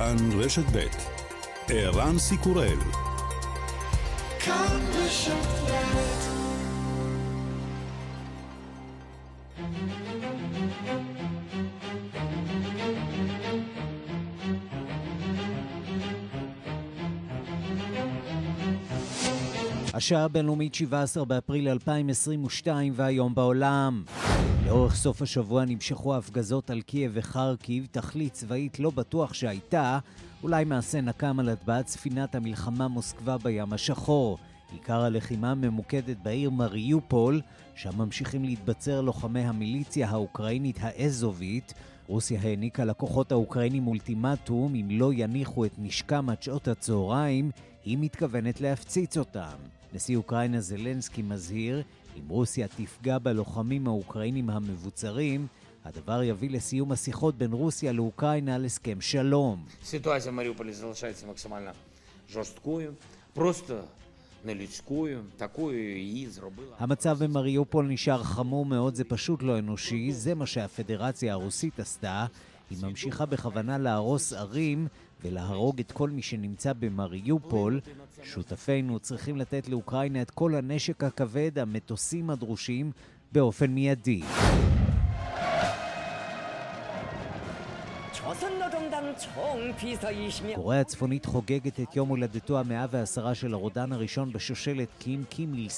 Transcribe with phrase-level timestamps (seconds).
[0.00, 0.86] כאן רשת ב'
[1.68, 2.78] ערן סיקורל
[4.38, 5.32] כאן רשת
[19.94, 24.02] השעה הבינלאומית 17 באפריל 2022 והיום בעולם.
[24.70, 29.98] לאורך סוף השבוע נמשכו ההפגזות על קייב וחרקיב, תכלית צבאית לא בטוח שהייתה,
[30.42, 34.38] אולי מעשה נקם על הטבעת ספינת המלחמה מוסקבה בים השחור.
[34.72, 37.40] עיקר הלחימה ממוקדת בעיר מריופול,
[37.74, 41.74] שם ממשיכים להתבצר לוחמי המיליציה האוקראינית האזובית.
[42.06, 47.50] רוסיה העניקה לכוחות האוקראינים אולטימטום, אם לא יניחו את נשקם עד שעות הצהריים,
[47.84, 49.56] היא מתכוונת להפציץ אותם.
[49.94, 51.82] נשיא אוקראינה זלנסקי מזהיר,
[52.17, 55.47] אם רוסיה תפגע בלוחמים האוקראינים המבוצרים,
[55.85, 59.65] הדבר יביא לסיום השיחות בין רוסיה לאוקראינה על הסכם שלום.
[59.83, 61.73] סיטואציה מריופולי залишається максимально
[62.29, 62.93] жорсткою.
[63.33, 63.83] просто
[66.79, 72.25] המצב במריופול נשאר חמור מאוד, זה פשוט לא אנושי, זה מה שהפדרציה הרוסית עשתה.
[72.69, 74.87] היא ממשיכה בכוונה להרוס ערים
[75.22, 77.80] ולהרוג את כל מי שנמצא במריופול.
[78.22, 82.92] שותפינו צריכים לתת לאוקראינה את כל הנשק הכבד, המטוסים הדרושים,
[83.32, 84.22] באופן מיידי.
[90.54, 95.68] קוריאה הצפונית חוגגת את יום הולדתו המאה ועשרה של הרודן הראשון בשושלת קים, קים איל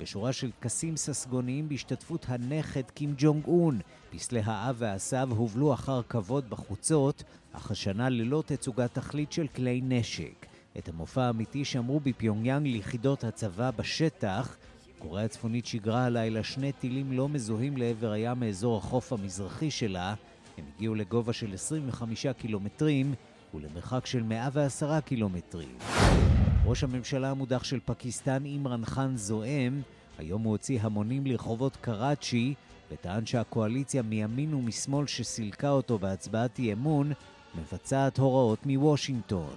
[0.00, 3.80] בשורה של טקסים ססגוניים בהשתתפות הנכד קים ג'ונג און.
[4.10, 10.46] פסלי האב והסב הובלו אחר כבוד בחוצות, אך השנה ללא תצוגת תכלית של כלי נשק.
[10.78, 14.56] את המופע האמיתי שמרו בפיונגיאנג ליחידות הצבא בשטח.
[14.98, 20.14] קוריאה הצפונית שיגרה הלילה שני טילים לא מזוהים לעבר הים מאזור החוף המזרחי שלה.
[20.58, 23.14] הם הגיעו לגובה של 25 קילומטרים
[23.54, 25.78] ולמרחק של 110 קילומטרים.
[26.66, 29.82] ראש הממשלה המודח של פקיסטן אימרן חאן זועם,
[30.18, 32.54] היום הוא הוציא המונים לרחובות קראצ'י
[32.92, 37.12] וטען שהקואליציה מימין ומשמאל שסילקה אותו בהצבעת אי אמון
[37.58, 39.50] מבצעת הוראות מוושינגטון.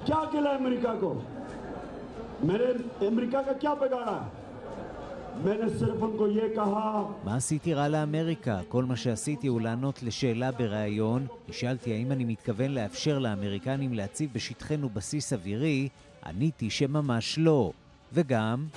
[7.24, 8.60] מה עשיתי רע לאמריקה?
[8.68, 11.28] כל מה שעשיתי הוא לענות לשאלה בריאיון.
[11.50, 15.90] נשאלתי האם אני מתכוון לאפשר לאמריקנים להציב בשטחנו בסיס אווירי,
[16.24, 17.72] עניתי שממש לא.
[18.14, 18.68] וגם...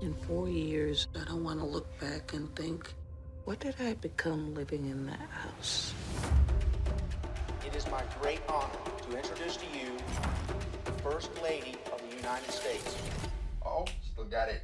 [0.00, 2.80] In four years, I don't want to look back and think,
[3.46, 5.74] what did I become living in that house?
[7.68, 9.90] It is my great honor to introduce to you
[10.88, 12.90] the First Lady of the United States.
[13.64, 14.62] Oh, still got it.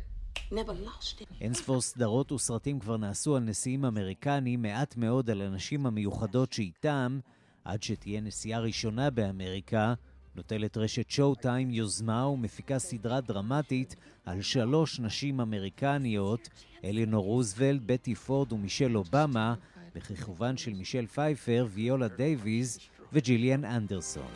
[1.41, 7.19] אין ספור סדרות וסרטים כבר נעשו על נשיאים אמריקנים, מעט מאוד על הנשים המיוחדות שאיתם,
[7.65, 9.95] עד שתהיה נשיאה ראשונה באמריקה,
[10.39, 16.49] נוטלת רשת שואו טיים יוזמה ומפיקה סדרה דרמטית על שלוש נשים אמריקניות,
[16.85, 19.55] אלינור רוזוולט, בטי פורד ומישל אובמה,
[19.95, 22.79] בכיכובן של מישל פייפר, ויולה דייוויז
[23.13, 24.33] וג'יליאן אנדרסון.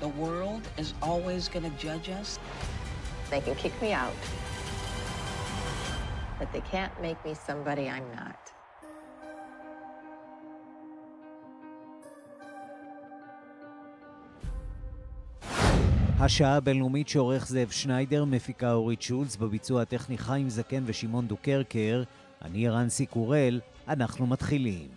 [0.00, 2.38] The world is always going to judge us.
[3.30, 4.20] They can kick me out,
[6.38, 8.57] but they can't make me somebody I'm not.
[16.20, 22.02] השעה הבינלאומית שעורך זאב שניידר, מפיקה אורית שולץ, בביצוע הטכני חיים זקן ושמעון דוקרקר,
[22.42, 24.88] אני רנסי קורל, אנחנו מתחילים.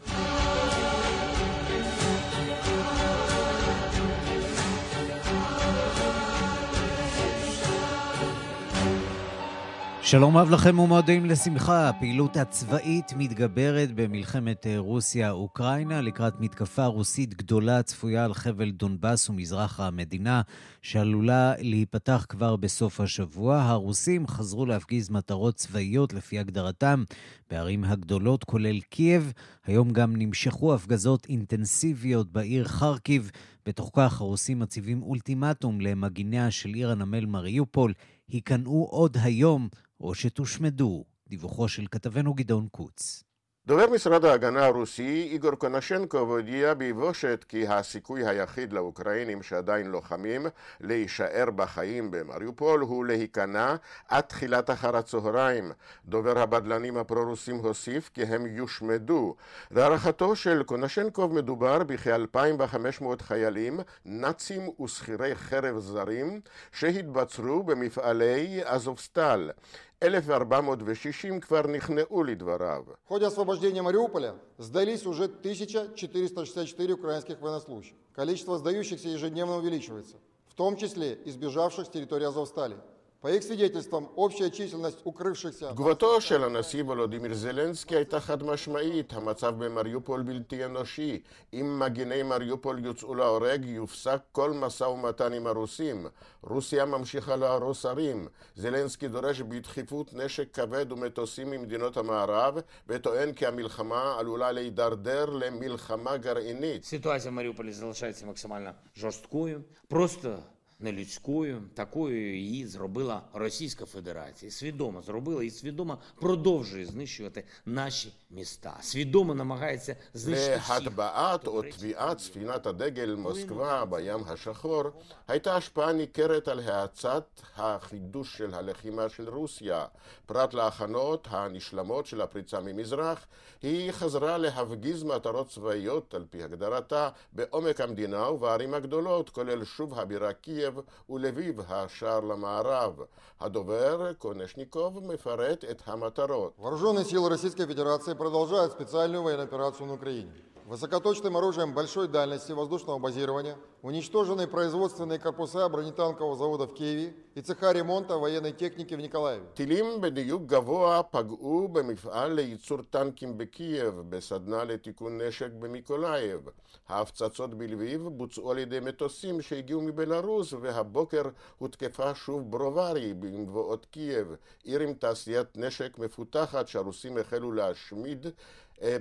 [10.12, 11.90] שלום רב לכם ומועדים לשמחה.
[11.90, 19.80] הפעילות הצבאית מתגברת במלחמת אה, רוסיה-אוקראינה לקראת מתקפה רוסית גדולה צפויה על חבל דונבאס ומזרח
[19.80, 20.42] המדינה,
[20.82, 23.62] שעלולה להיפתח כבר בסוף השבוע.
[23.62, 27.04] הרוסים חזרו להפגיז מטרות צבאיות לפי הגדרתם
[27.50, 29.34] בערים הגדולות, כולל קייב.
[29.66, 33.32] היום גם נמשכו הפגזות אינטנסיביות בעיר חרקיב.
[33.66, 37.94] בתוך כך הרוסים מציבים אולטימטום למגיניה של עיר הנמל מריופול.
[38.28, 39.68] היכנעו עוד היום
[40.02, 41.06] או שתושמדו.
[41.28, 43.24] דיווחו של כתבנו גדעון קוץ.
[43.66, 50.46] דובר משרד ההגנה הרוסי איגור קונשנקו הודיע בבושת כי הסיכוי היחיד לאוקראינים שעדיין לוחמים
[50.80, 53.76] להישאר בחיים במריופול הוא להיכנע
[54.08, 55.72] עד תחילת אחר הצהריים.
[56.06, 59.36] דובר הבדלנים הפרו-רוסים הוסיף כי הם יושמדו.
[59.72, 69.52] להערכתו של קונשנקוב מדובר בכ-2,500 חיילים, נאצים ושכירי חרב זרים שהתבצרו במפעלי אזובסטל.
[70.01, 72.85] 1460 כבר נכנעו לדבריו.
[73.05, 77.97] В ходе освобождения Мариуполя сдались уже 1464 украинских военнослужащих.
[78.15, 80.17] Количество сдающихся ежедневно увеличивается,
[80.49, 82.77] в том числе избежавших с территории Азовстали.
[83.22, 85.74] По их свидетельствам, общая численность укрывшихся...
[85.74, 91.22] תגובתו של הנשיא וולודימיר זלנסקי הייתה חד משמעית, המצב במריופול בלתי אנושי.
[91.54, 96.08] אם מגיני מריופול יוצאו להורג, יופסק כל משא ומתן עם הרוסים.
[96.42, 98.28] רוסיה ממשיכה להרוס ערים.
[98.56, 102.58] זלנסקי דורש בדחיפות נשק כבד ומטוסים ממדינות המערב,
[102.88, 106.84] וטוען כי המלחמה עלולה להידרדר למלחמה גרעינית.
[106.84, 109.62] סיטואציה מריופול זלשייציה מקסימלנה ז'וסטקויים.
[109.88, 110.36] פרוסטה
[110.81, 114.51] нелюдською, такою її зробила Російська Федерація.
[114.51, 118.77] Свідомо зробила і свідомо продовжує знищувати наші міста.
[118.81, 120.71] Свідомо намагається знищити всіх.
[120.71, 124.85] להטבעת או טביעת ספינת הדגל מוסקבה בים השחור
[125.29, 127.27] הייתה השפעה ניכרת על האצת
[127.57, 129.87] החידוש של הלחימה של רוסיה.
[130.27, 133.27] פרט להכנות הנשלמות של הפריצה ממזרח,
[133.63, 140.33] היא חזרה להפגיז מטרות צבאיות, על פי הגדרתה, בעומק המדינה ובערים הגדולות, כולל שוב הבירה
[140.33, 140.81] קייב קייב
[141.11, 142.93] ולביב השער למערב.
[143.41, 146.53] הדובר קונשניקוב מפרט את המטרות.
[146.59, 150.33] Вооруженные силы Российской Федерации продолжают специальную военную операцию на Украине.
[150.71, 157.71] Высокоточным оружием большой дальности воздушного базирования уничтожены производственные корпуса бронетанкового завода в Киеве и цеха
[157.71, 159.47] ремонта военной техники в Николаеве.
[159.55, 166.41] טילים בדיוק גבוה פגעו במפעל לייצור טנקים בקייב, בסדנה לתיקון נשק במיקולאייב.
[166.89, 171.23] ההפצצות בלביב בוצעו על ידי מטוסים שהגיעו מבלארוס, והבוקר
[171.59, 174.35] הותקפה שוב ברוברי במבואות קייב,
[174.65, 178.27] עיר עם תעשיית נשק מפותחת שהרוסים החלו להשמיד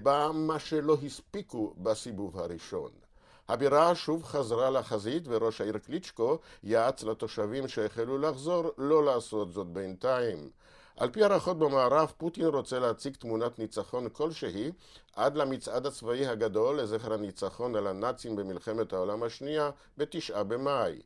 [0.02, 2.90] בה מה שלא הספיקו בסיבוב הראשון.
[3.48, 10.50] הבירה שוב חזרה לחזית וראש העיר קליצ'קו יעץ לתושבים שהחלו לחזור לא לעשות זאת בינתיים.
[10.96, 14.72] על פי הערכות במערב, פוטין רוצה להציג תמונת ניצחון כלשהי
[15.16, 21.00] עד למצעד הצבאי הגדול לזכר הניצחון על הנאצים במלחמת העולם השנייה בתשעה במאי.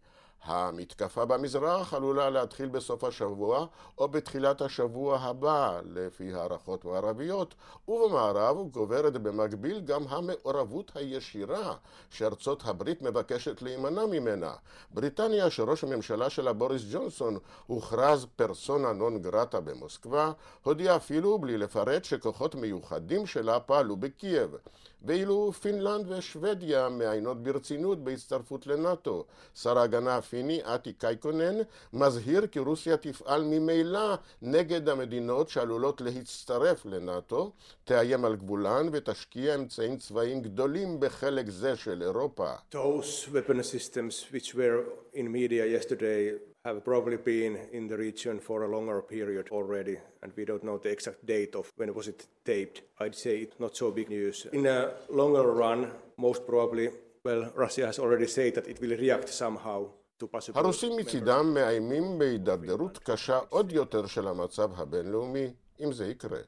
[0.45, 3.67] המתקפה במזרח עלולה להתחיל בסוף השבוע
[3.99, 7.55] או בתחילת השבוע הבא, לפי הערכות מערביות,
[7.89, 11.75] ובמערב גוברת במקביל גם המעורבות הישירה
[12.11, 14.53] שארצות הברית מבקשת להימנע ממנה.
[14.91, 20.33] בריטניה, שראש הממשלה שלה בוריס ג'ונסון הוכרז פרסונה נון גרטה במוסקבה,
[20.63, 24.57] הודיע אפילו בלי לפרט שכוחות מיוחדים שלה פעלו בקייב.
[25.05, 29.25] ואילו פינלנד ושוודיה מעיינות ברצינות בהצטרפות לנאט"ו.
[29.55, 31.55] שר ההגנה הפיני אטי קייקונן
[31.93, 37.53] מזהיר כי רוסיה תפעל ממילא נגד המדינות שעלולות להצטרף לנאט"ו,
[37.85, 42.53] תאיים על גבולן ותשקיע אמצעים צבאיים גדולים בחלק זה של אירופה.
[42.73, 44.85] Those weapon systems which were
[45.15, 50.32] in media yesterday have probably been in the region for a longer period already, and
[50.36, 52.82] we don't know the exact date of when was it taped.
[53.00, 54.48] I'd say it's not so big news.
[54.52, 56.90] In a longer run, most probably,
[57.24, 59.88] well, Russia has already said that it will react somehow
[60.20, 60.60] to possible...
[60.60, 66.40] הרוסים מצידם מאיימים בהידרדרות קשה עוד יותר של המצב הבינלאומי, אם זה יקרה.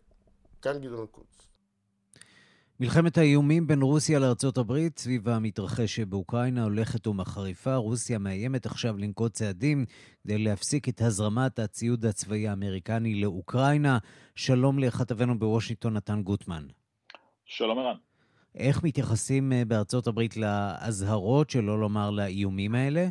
[0.62, 1.44] כאן גדעון קוץ.
[2.81, 7.75] מלחמת האיומים בין רוסיה לארצות הברית סביב המתרחש באוקראינה הולכת ומחריפה.
[7.75, 9.84] רוסיה מאיימת עכשיו לנקוט צעדים
[10.25, 13.99] כדי להפסיק את הזרמת הציוד הצבאי האמריקני לאוקראינה.
[14.34, 16.62] שלום לכתבנו בוושינגטון, נתן גוטמן.
[17.44, 17.96] שלום ערן.
[18.54, 23.06] איך מתייחסים אה, בארצות הברית לאזהרות, שלא לומר לאיומים האלה?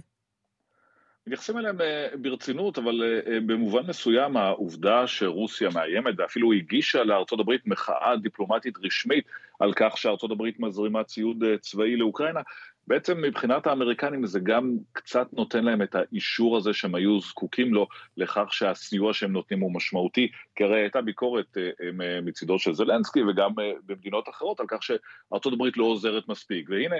[1.27, 7.67] מתייחסים אליהם אה, ברצינות, אבל אה, במובן מסוים העובדה שרוסיה מאיימת ואפילו הגישה לארצות הברית
[7.67, 9.25] מחאה דיפלומטית רשמית
[9.59, 12.41] על כך שארצות הברית מזרימה ציוד צבאי לאוקראינה,
[12.87, 17.87] בעצם מבחינת האמריקנים זה גם קצת נותן להם את האישור הזה שהם היו זקוקים לו
[18.17, 23.23] לכך שהסיוע שהם נותנים הוא משמעותי, כי הרי הייתה ביקורת אה, אה, מצידו של זלנסקי
[23.23, 26.69] וגם אה, במדינות אחרות על כך שארצות הברית לא עוזרת מספיק.
[26.69, 26.95] והנה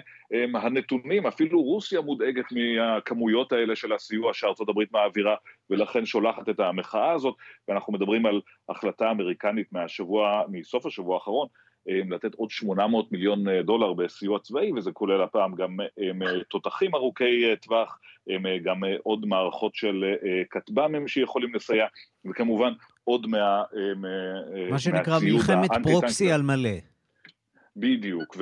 [0.63, 5.35] הנתונים, אפילו רוסיה מודאגת מהכמויות האלה של הסיוע שארצות הברית מעבירה
[5.69, 7.35] ולכן שולחת את המחאה הזאת,
[7.67, 11.47] ואנחנו מדברים על החלטה אמריקנית מהשבוע, מסוף השבוע האחרון,
[11.87, 17.49] לתת עוד 800 מיליון אה, דולר בסיוע צבאי, וזה כולל הפעם גם אה, תותחים ארוכי
[17.49, 17.99] אה, טווח,
[18.63, 20.03] גם עוד מערכות של
[20.49, 21.85] כטב"מים שיכולים לסייע,
[22.25, 22.73] וכמובן
[23.03, 23.63] עוד מה...
[24.69, 26.69] מה שנקרא מלחמת פרוקסי על מלא.
[27.77, 28.37] בדיוק,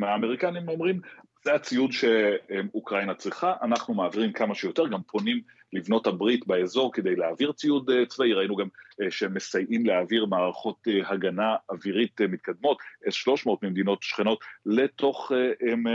[0.00, 1.00] והאמריקנים אומרים,
[1.44, 5.40] זה הציוד שאוקראינה צריכה, אנחנו מעבירים כמה שיותר, גם פונים
[5.72, 8.68] לבנות הברית באזור כדי להעביר ציוד צבאי, ראינו גם
[9.10, 15.32] שהם מסייעים להעביר מערכות הגנה אווירית מתקדמות, S-300 ממדינות שכנות, לתוך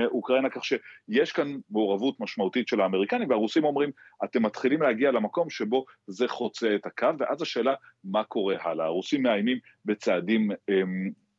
[0.05, 3.91] אוקראינה, כך שיש כאן מעורבות משמעותית של האמריקנים, והרוסים אומרים,
[4.23, 8.85] אתם מתחילים להגיע למקום שבו זה חוצה את הקו, ואז השאלה, מה קורה הלאה?
[8.85, 10.51] הרוסים מאיימים בצעדים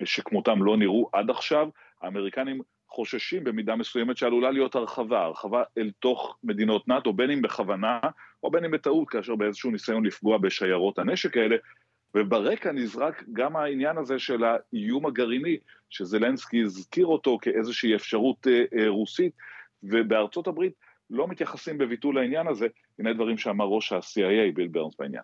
[0.05, 1.69] שכמותם לא נראו עד עכשיו,
[2.03, 8.01] האמריקנים חוששים במידה מסוימת שעלולה להיות הרחבה, הרחבה אל תוך מדינות נאט"ו, בין אם בכוונה
[8.43, 11.57] או בין אם בטעות, כאשר באיזשהו ניסיון לפגוע בשיירות הנשק האלה,
[12.15, 15.57] וברקע נזרק גם העניין הזה של האיום הגרעיני,
[15.91, 19.33] שזלנסקי הזכיר אותו כאיזושהי אפשרות אה, אה, רוסית,
[19.83, 20.73] ובארצות הברית
[21.11, 22.67] לא מתייחסים בביטול לעניין הזה,
[22.99, 25.23] הנה דברים שאמר ראש ה-CIA ביל ברנס בעניין.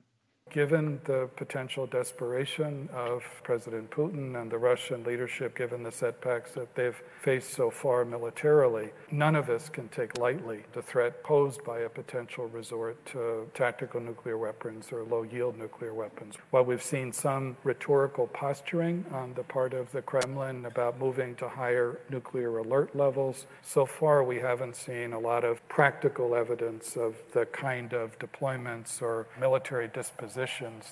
[0.50, 6.74] Given the potential desperation of President Putin and the Russian leadership, given the setbacks that
[6.74, 11.80] they've faced so far militarily, none of us can take lightly the threat posed by
[11.80, 16.34] a potential resort to tactical nuclear weapons or low yield nuclear weapons.
[16.50, 21.48] While we've seen some rhetorical posturing on the part of the Kremlin about moving to
[21.48, 27.14] higher nuclear alert levels, so far we haven't seen a lot of practical evidence of
[27.32, 30.39] the kind of deployments or military dispositions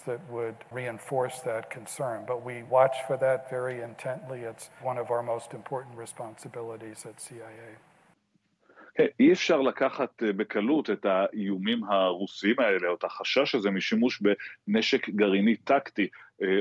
[0.06, 2.24] that would reinforce that concern.
[2.26, 4.40] But we watch for that very intently.
[4.40, 7.78] It's one of our most important responsibilities at CIA.
[9.20, 14.22] אי אפשר לקחת בקלות את האיומים הרוסים האלה, או את החשש הזה משימוש
[14.66, 16.08] בנשק גרעיני טקטי,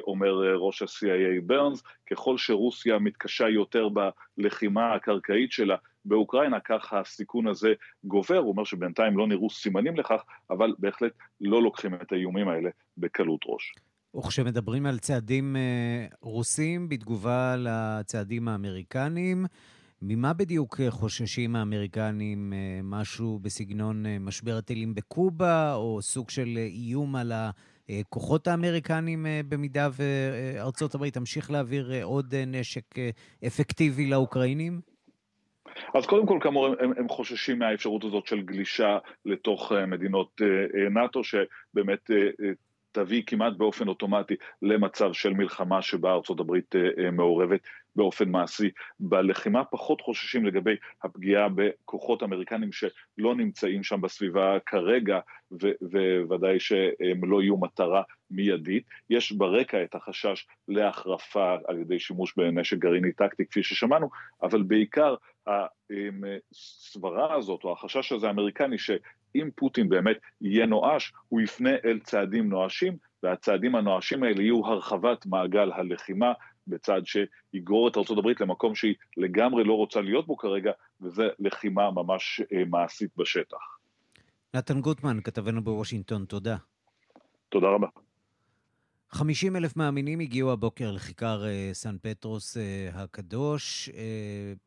[0.07, 3.87] אומר ראש ה-CIA ברנס, ככל שרוסיה מתקשה יותר
[4.37, 5.75] בלחימה הקרקעית שלה
[6.05, 11.63] באוקראינה, כך הסיכון הזה גובר, הוא אומר שבינתיים לא נראו סימנים לכך, אבל בהחלט לא
[11.63, 13.73] לוקחים את האיומים האלה בקלות ראש.
[14.15, 15.55] וכשמדברים על צעדים
[16.21, 19.45] רוסים בתגובה לצעדים האמריקניים,
[20.01, 22.53] ממה בדיוק חוששים האמריקנים?
[22.83, 27.31] משהו בסגנון משבר הטילים בקובה, או סוג של איום על
[27.89, 32.83] הכוחות האמריקנים במידה וארצות הברית תמשיך להעביר עוד נשק
[33.47, 34.81] אפקטיבי לאוקראינים?
[35.95, 40.41] אז קודם כל, כאמור, הם, הם חוששים מהאפשרות הזאת של גלישה לתוך מדינות
[40.91, 42.09] נאט"ו, שבאמת
[42.91, 46.75] תביא כמעט באופן אוטומטי למצב של מלחמה שבה ארצות הברית
[47.11, 47.59] מעורבת
[47.97, 48.69] באופן מעשי.
[48.99, 55.19] בלחימה פחות חוששים לגבי הפגיעה בכוחות אמריקנים שלא נמצאים שם בסביבה כרגע,
[56.27, 58.01] וודאי שהם לא יהיו מטרה
[58.31, 58.83] מיידית.
[59.09, 64.09] יש ברקע את החשש להחרפה על ידי שימוש בנשק גרעיני טקטי, כפי ששמענו,
[64.43, 65.15] אבל בעיקר
[65.47, 72.49] הסברה הזאת, או החשש הזה האמריקני, שאם פוטין באמת יהיה נואש, הוא יפנה אל צעדים
[72.49, 76.33] נואשים, והצעדים הנואשים האלה יהיו הרחבת מעגל הלחימה,
[76.67, 80.71] בצעד שיגרור את ארה"ב למקום שהיא לגמרי לא רוצה להיות בו כרגע,
[81.01, 83.77] וזה לחימה ממש מעשית בשטח.
[84.53, 86.57] נתן גוטמן, כתבנו בוושינגטון, תודה.
[87.49, 87.87] תודה רבה.
[89.11, 92.57] 50 אלף מאמינים הגיעו הבוקר לכיכר סן פטרוס
[92.93, 93.89] הקדוש,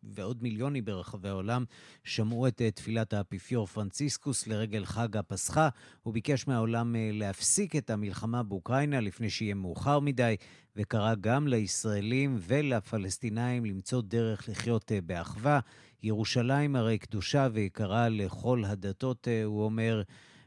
[0.03, 1.65] ועוד מיליונים ברחבי העולם
[2.05, 5.69] שמעו את תפילת האפיפיור פרנציסקוס לרגל חג הפסחה.
[6.03, 10.37] הוא ביקש מהעולם להפסיק את המלחמה באוקראינה לפני שיהיה מאוחר מדי,
[10.77, 15.61] וקרא גם לישראלים ולפלסטינאים למצוא דרך לחיות באחווה.
[16.03, 20.03] ירושלים הרי קדושה ויקרה לכל הדתות, הוא אומר.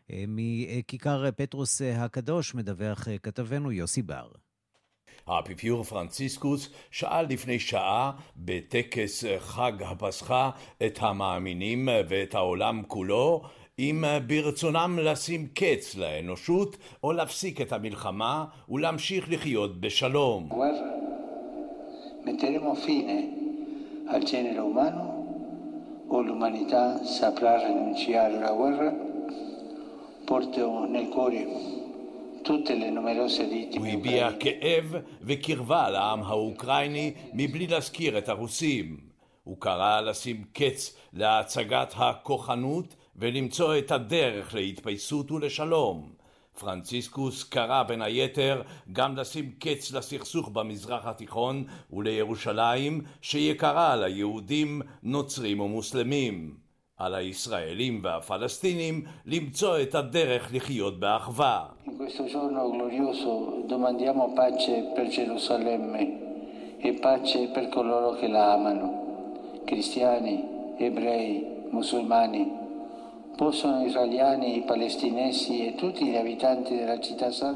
[0.10, 4.27] מכיכר פטרוס הקדוש מדווח כתבנו יוסי בר.
[5.27, 10.50] האפיפיור פרנציסקוס שאל לפני שעה בטקס חג הפסחה
[10.86, 13.41] את המאמינים ואת העולם כולו
[13.79, 20.50] אם ברצונם לשים קץ לאנושות או להפסיק את המלחמה ולהמשיך לחיות בשלום.
[22.25, 23.17] metteremo fine
[24.13, 25.05] al genere umano
[26.07, 29.12] o l'umanità saprà rinunciare alla guerra
[30.25, 31.42] porto nel cuore
[32.44, 33.80] tutte le numerose vittime.
[33.80, 38.98] הוא הביע כאב וקרבה לעם האוקראיני מבלי להזכיר את הרוסים.
[39.44, 46.13] הוא קרא לשים קץ להצגת הכוחנות ולמצוא את הדרך להתפייסות ולשלום.
[46.60, 48.62] פרנציסקוס קרא בין היתר
[48.92, 56.62] גם לשים קץ לסכסוך במזרח התיכון ולירושלים שיקרה ליהודים, נוצרים ומוסלמים.
[57.03, 61.65] על הישראלים והפלסטינים למצוא את הדרך לחיות באחווה.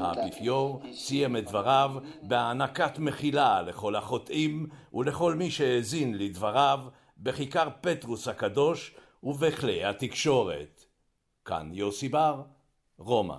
[0.02, 1.90] האפיפיור סיים את דבריו
[2.22, 6.80] בהענקת מחילה לכל החוטאים ולכל מי שהאזין לדבריו
[7.18, 10.84] בכיכר פטרוס הקדוש ובכלי התקשורת.
[11.44, 12.42] כאן יוסי בר,
[12.98, 13.36] רומא.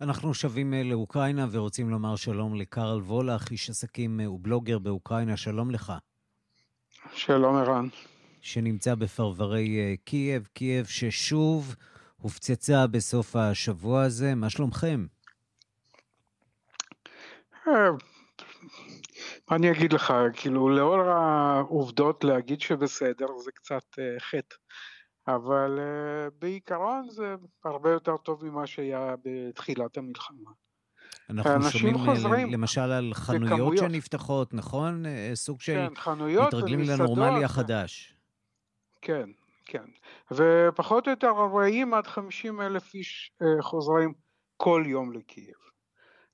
[0.00, 5.36] אנחנו שבים אה, לאוקראינה ורוצים לומר שלום לקרל וולך, איש עסקים אה, ובלוגר באוקראינה.
[5.36, 5.92] שלום לך.
[7.14, 7.88] שלום ערן.
[8.40, 11.74] שנמצא בפרברי אה, קייב, קייב ששוב
[12.16, 14.34] הופצצה בסוף השבוע הזה.
[14.34, 15.06] מה שלומכם?
[19.50, 23.84] אני אגיד לך, כאילו, לאור העובדות להגיד שבסדר זה קצת
[24.18, 24.56] חטא.
[25.28, 30.50] אבל uh, בעיקרון זה הרבה יותר טוב ממה שהיה בתחילת המלחמה.
[31.30, 33.78] אנחנו שומעים אה, חוזרים למשל על חנויות בכמויות.
[33.78, 35.06] שנפתחות, נכון?
[35.06, 38.16] אה, סוג של כן, חנויות מתרגלים לנורמלי החדש.
[39.02, 39.30] כן,
[39.66, 39.84] כן.
[40.30, 44.12] ופחות או יותר 40 עד 50 אלף איש חוזרים
[44.56, 45.54] כל יום לקייב.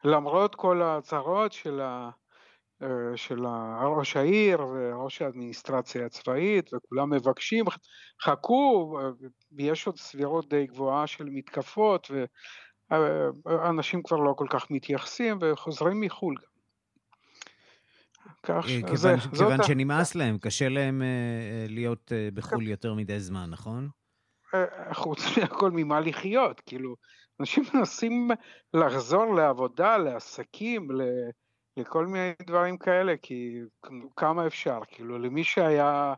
[0.04, 2.11] למרות כל ההצהרות של ה...
[2.83, 3.47] אה, של
[3.97, 7.64] ראש העיר וראש האדמיניסטרציה הצבאית וכולם מבקשים,
[8.23, 8.99] חכו,
[9.59, 12.11] יש עוד סבירות די גבוהה של מתקפות
[12.90, 16.56] ואנשים כבר לא כל כך מתייחסים וחוזרים מחו"ל גם.
[18.42, 21.02] כך אה, כיוון, זה, כיוון שנמאס להם, קשה להם
[21.68, 22.71] להיות בחו"ל כן.
[22.71, 23.88] יותר מדי זמן, נכון?
[24.92, 26.97] חוץ מהכל ממה לחיות, כאילו,
[27.40, 28.30] אנשים מנסים
[28.75, 31.02] לחזור לעבודה, לעסקים, ל...
[31.76, 33.61] לכל מיני דברים כאלה, כי
[34.16, 36.14] כמה אפשר, כאילו למי שהיה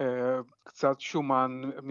[0.00, 1.90] אה, קצת שומן מ,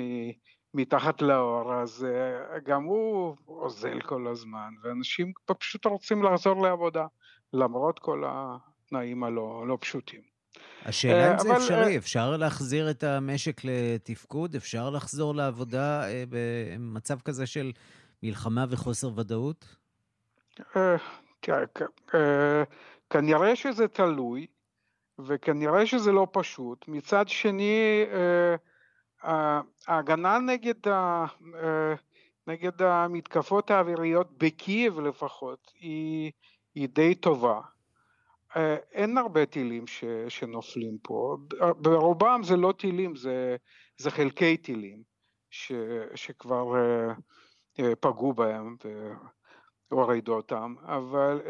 [0.74, 7.06] מתחת לאור, אז אה, גם הוא אוזל כל הזמן, ואנשים פשוט רוצים לחזור לעבודה,
[7.54, 10.22] למרות כל התנאים הלא לא פשוטים.
[10.86, 11.58] השאלה אם זה אבל...
[11.58, 14.56] אפשרי, אפשר להחזיר את המשק לתפקוד?
[14.56, 17.72] אפשר לחזור לעבודה אה, במצב כזה של
[18.24, 19.76] מלחמה וחוסר ודאות?
[21.42, 21.64] כן,
[23.10, 24.48] כנראה שזה תלוי,
[25.20, 26.88] וכנראה שזה לא פשוט.
[26.88, 28.04] מצד שני,
[29.24, 31.26] אה, ההגנה נגד, ה,
[31.56, 31.94] אה,
[32.48, 36.32] נגד המתקפות האוויריות בקייב לפחות היא,
[36.76, 37.62] היא די טובה.
[38.56, 41.38] אה, אין הרבה טילים ש, שנופלים פה,
[41.78, 43.56] ברובם זה לא טילים, זה,
[43.98, 45.04] זה חלקי טילים
[45.50, 45.72] ש,
[46.16, 46.66] שכבר
[48.00, 48.76] פגעו בהם
[49.92, 51.42] והורידו אותם, אבל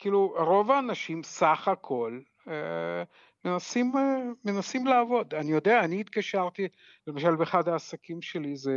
[0.00, 3.02] כאילו רוב האנשים סך הכל אה,
[3.44, 5.34] מנסים, אה, מנסים לעבוד.
[5.34, 6.68] אני יודע, אני התקשרתי,
[7.06, 8.76] למשל באחד העסקים שלי זה,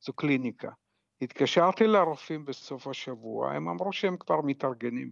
[0.00, 0.70] זו קליניקה.
[1.22, 5.10] התקשרתי לרופאים בסוף השבוע, הם אמרו שהם כבר מתארגנים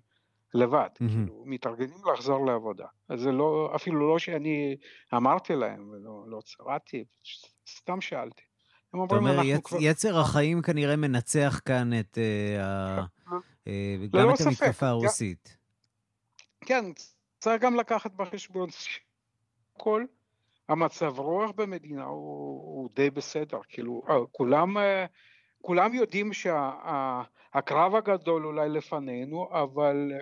[0.55, 1.09] לבד, mm-hmm.
[1.09, 2.87] כאילו, מתארגנים לחזור לעבודה.
[3.09, 4.77] אז זה לא, אפילו לא שאני
[5.15, 7.05] אמרתי להם, ולא לא צרעתי,
[7.69, 8.43] סתם שאלתי.
[9.07, 9.79] אתה אומר, יצ, כבר...
[9.81, 13.05] יצר החיים כנראה מנצח כאן את, uh, אה,
[14.13, 15.57] גם את המתקפה הרוסית.
[16.61, 16.85] כן,
[17.39, 20.05] צריך גם לקחת בחשבון שכל
[20.69, 25.07] המצב רוח במדינה הוא, הוא די בסדר, כאילו אה, כולם, אה,
[25.63, 30.13] כולם יודעים שהקרב הגדול אולי לפנינו, אבל,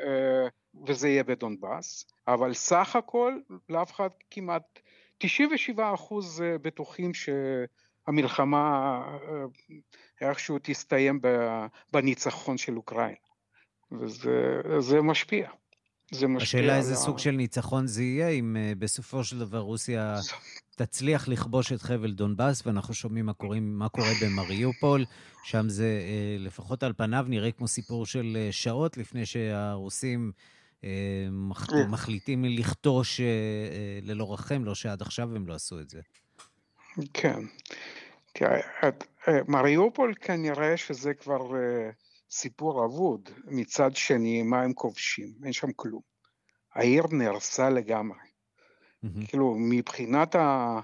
[0.87, 4.79] וזה יהיה בדונבאס, אבל סך הכל לאף אחד כמעט
[5.19, 9.03] 97 אחוז בטוחים שהמלחמה
[10.21, 11.21] איכשהו תסתיים
[11.93, 13.30] בניצחון של אוקראינה.
[13.93, 15.49] וזה משפיע.
[16.11, 16.61] זה משפיע.
[16.61, 20.19] השאלה איזה סוג של ניצחון זה יהיה, אם uh, בסופו של דבר רוסיה
[20.77, 25.05] תצליח לכבוש את חבל דונבאס, ואנחנו שומעים מה, קוראים, מה קורה במריופול,
[25.45, 30.33] שם זה uh, לפחות על פניו נראה כמו סיפור של uh, שעות לפני שהרוסים
[31.31, 31.67] מח.
[31.89, 33.21] מחליטים לכתוש
[34.03, 36.01] ללא רחם, לא שעד עכשיו הם לא עשו את זה.
[37.13, 37.41] כן.
[39.49, 41.41] מריופול כנראה שזה כבר...
[41.41, 45.29] Uh, סיפור אבוד, מצד שני מה הם כובשים?
[45.45, 46.01] אין שם כלום.
[46.75, 48.19] העיר נהרסה לגמרי.
[49.05, 49.29] Mm-hmm.
[49.29, 50.81] כאילו מבחינת ה...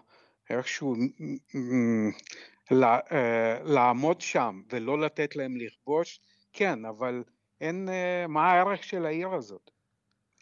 [0.51, 0.97] איכשהו
[2.73, 6.21] אה, לעמוד שם ולא לתת להם לכבוש,
[6.53, 7.23] כן, אבל
[7.61, 9.71] אין, אה, מה הערך של העיר הזאת?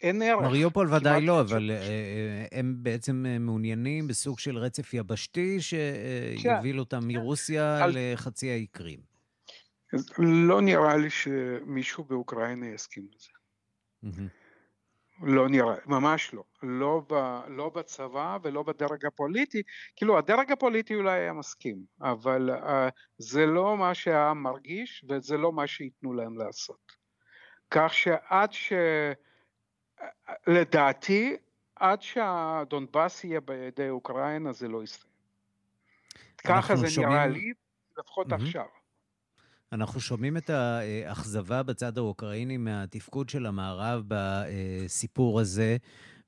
[0.01, 0.41] אין ערך.
[0.41, 6.79] מריופול ודאי לא, אבל אה, הם בעצם מעוניינים בסוג של רצף יבשתי שיוביל כן.
[6.79, 9.14] אותם מרוסיה לחצי האי קרים.
[10.17, 13.29] לא נראה לי שמישהו באוקראינה יסכים לזה.
[15.21, 16.43] לא נראה, ממש לא.
[16.63, 17.13] לא, ב,
[17.47, 19.61] לא בצבא ולא בדרג הפוליטי,
[19.95, 25.51] כאילו הדרג הפוליטי אולי היה מסכים, אבל uh, זה לא מה שהעם מרגיש וזה לא
[25.51, 26.91] מה שייתנו להם לעשות.
[27.71, 28.73] כך שעד ש...
[30.47, 31.37] לדעתי,
[31.75, 35.13] עד שהדונבאס יהיה בידי אוקראינה זה לא יסתיים.
[36.37, 37.11] ככה זה שומעים...
[37.11, 37.53] נראה לי,
[37.97, 38.35] לפחות mm-hmm.
[38.35, 38.65] עכשיו.
[39.75, 45.77] אנחנו שומעים את האכזבה בצד האוקראיני מהתפקוד של המערב בסיפור הזה.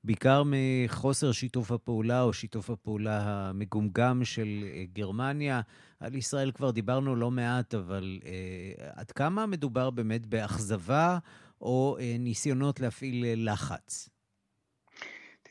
[0.04, 5.60] בעיקר מחוסר שיתוף הפעולה או שיתוף הפעולה המגומגם של גרמניה.
[6.00, 11.18] על ישראל כבר דיברנו לא מעט, אבל אה, עד כמה מדובר באמת באכזבה
[11.60, 14.08] או אה, ניסיונות להפעיל לחץ?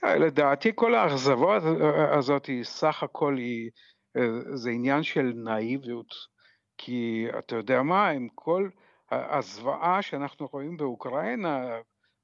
[0.03, 1.59] לדעתי כל האכזבה
[2.17, 3.69] הזאת היא סך הכל היא,
[4.53, 6.13] זה עניין של נאיביות,
[6.77, 8.69] כי אתה יודע מה, עם כל
[9.11, 11.77] הזוועה שאנחנו רואים באוקראינה,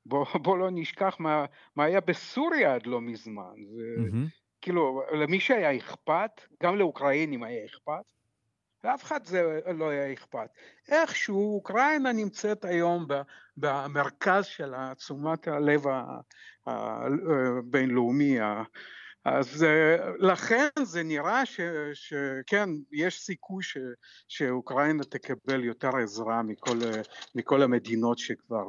[0.05, 3.53] בוא, בוא לא נשכח מה, מה היה בסוריה עד לא מזמן.
[3.55, 4.29] Mm-hmm.
[4.61, 8.03] כאילו, למי שהיה אכפת, גם לאוקראינים היה אכפת,
[8.83, 10.49] לאף אחד זה לא היה אכפת.
[10.89, 13.07] איכשהו אוקראינה נמצאת היום
[13.57, 15.83] במרכז של תשומת הלב
[16.67, 18.37] הבינלאומי.
[19.25, 19.65] אז
[20.19, 21.59] לכן זה נראה ש,
[21.93, 23.77] שכן, יש סיכוי ש,
[24.27, 26.77] שאוקראינה תקבל יותר עזרה מכל,
[27.35, 28.65] מכל המדינות שכבר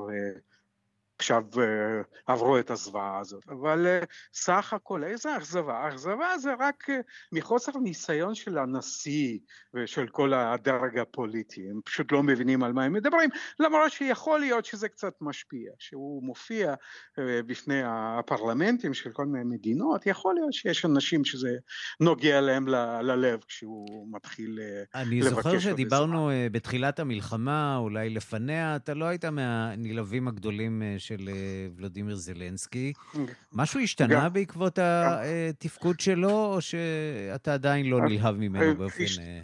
[1.25, 3.45] עכשיו אה, עברו את הזוועה הזאת.
[3.49, 4.01] אבל אה,
[4.35, 5.89] סך הכל, איזה אכזבה?
[5.89, 7.01] אכזבה זה רק אה,
[7.33, 9.39] מחוסר ניסיון של הנשיא
[9.75, 14.65] ושל כל הדרג הפוליטי, הם פשוט לא מבינים על מה הם מדברים, למרות שיכול להיות
[14.65, 16.75] שזה קצת משפיע, שהוא מופיע
[17.19, 21.57] בפני הפרלמנטים של כל מיני מדינות, יכול להיות שיש אנשים שזה
[22.01, 22.69] נוגע להם
[23.03, 30.29] ללב כשהוא מתחיל לבקש אני זוכר שדיברנו בתחילת המלחמה, אולי לפניה, אתה לא היית מהנלהבים
[30.29, 32.93] הגדולים של אה, ולודימיר זלנסקי.
[33.53, 39.43] משהו השתנה בעקבות התפקוד שלו, או שאתה עדיין לא נלהב ממנו אה, באופן אה,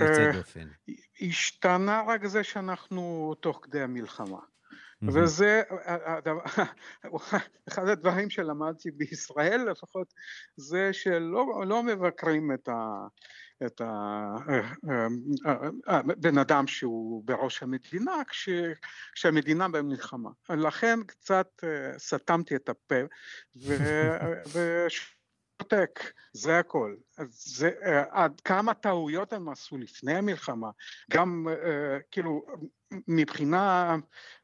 [0.00, 0.68] יוצא דופן?
[1.20, 4.38] השתנה רק זה שאנחנו תוך כדי המלחמה.
[5.02, 5.62] וזה
[7.68, 10.14] אחד הדברים שלמדתי בישראל לפחות,
[10.56, 13.06] זה שלא לא מבקרים את, ה,
[13.66, 13.80] את
[15.86, 18.48] הבן אדם שהוא בראש המדינה כש,
[19.12, 20.30] כשהמדינה במלחמה.
[20.48, 21.64] לכן קצת
[21.98, 22.94] סתמתי את הפה
[24.52, 26.00] ושותק,
[26.32, 26.96] זה הכל.
[27.28, 27.70] זה,
[28.10, 30.70] עד כמה טעויות הם עשו לפני המלחמה,
[31.10, 31.46] גם
[32.10, 32.46] כאילו
[33.08, 33.96] מבחינה,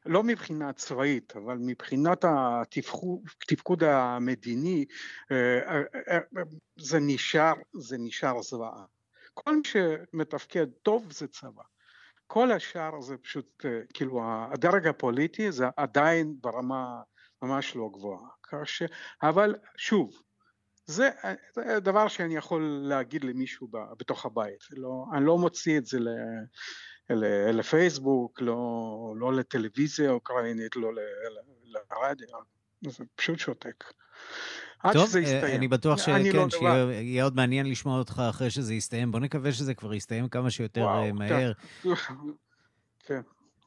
[0.05, 4.85] לא מבחינה צבאית, אבל מבחינת התפקוד המדיני,
[6.77, 8.85] זה נשאר, זה נשאר זוועה.
[9.43, 11.63] כל מי שמתפקד טוב זה צבא.
[12.27, 17.01] כל השאר זה פשוט, אה, כאילו הדרג הפוליטי זה עדיין ברמה
[17.41, 18.29] ממש לא גבוהה.
[18.63, 18.83] ש...
[19.23, 20.21] אבל שוב,
[20.85, 21.09] זה,
[21.55, 26.09] זה דבר שאני יכול להגיד למישהו בתוך הבית, לא, אני לא מוציא את זה ל,
[27.09, 30.89] ל, לפייסבוק, לא, לא לטלוויזיה אוקראינית, לא
[31.63, 32.27] לרדיו,
[32.87, 33.83] זה פשוט שותק.
[34.79, 35.57] עד טוב, שזה אה, יסתיים.
[35.57, 39.11] אני בטוח שכן, לא שיהיה עוד מעניין לשמוע אותך אחרי שזה יסתיים.
[39.11, 41.51] בוא נקווה שזה כבר יסתיים כמה שיותר וואו, אה, מהר.
[43.05, 43.21] כן,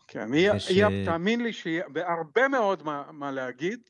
[0.08, 0.28] כן.
[0.56, 0.70] וש...
[0.70, 3.80] יהיה, תאמין לי שיהיה בהרבה מאוד מה, מה להגיד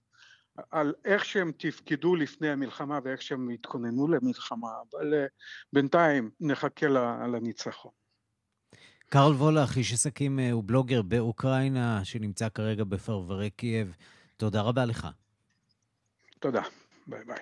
[0.71, 5.27] על איך שהם תפקדו לפני המלחמה ואיך שהם התכוננו למלחמה, אבל אה,
[5.73, 6.87] בינתיים נחכה
[7.33, 7.91] לניצחון.
[9.09, 13.97] קרל וולך, איש עסקים ובלוגר באוקראינה, שנמצא כרגע בפרברי קייב.
[14.37, 15.09] תודה רבה לך.
[16.39, 16.63] תודה.
[17.07, 17.37] ביי ביי.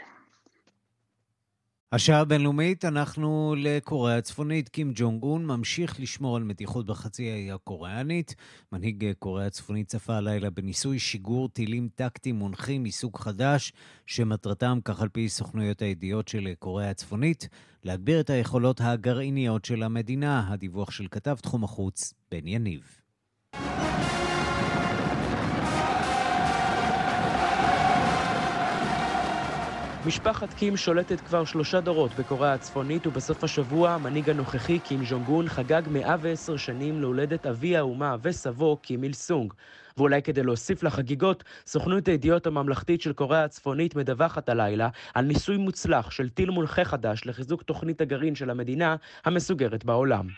[1.92, 4.68] השעה הבינלאומית, אנחנו לקוריאה הצפונית.
[4.68, 8.34] קים ג'ונג און ממשיך לשמור על מתיחות בחצי האי הקוריאנית.
[8.72, 13.72] מנהיג קוריאה הצפונית צפה הלילה בניסוי שיגור טילים טקטיים מונחים מסוג חדש,
[14.06, 17.48] שמטרתם, כך על פי סוכנויות הידיעות של קוריאה הצפונית,
[17.84, 20.52] להגביר את היכולות הגרעיניות של המדינה.
[20.52, 23.00] הדיווח של כתב תחום החוץ, בן יניב.
[30.04, 35.82] משפחת קים שולטת כבר שלושה דורות בקוריאה הצפונית, ובסוף השבוע המנהיג הנוכחי, קים ז'ונגון, חגג
[35.90, 39.52] 110 שנים להולדת אבי האומה וסבו, קים איל סונג.
[39.96, 46.10] ואולי כדי להוסיף לחגיגות, סוכנות הידיעות הממלכתית של קוריאה הצפונית מדווחת הלילה על ניסוי מוצלח
[46.10, 50.28] של טיל מונחה חדש לחיזוק תוכנית הגרעין של המדינה המסוגרת בעולם.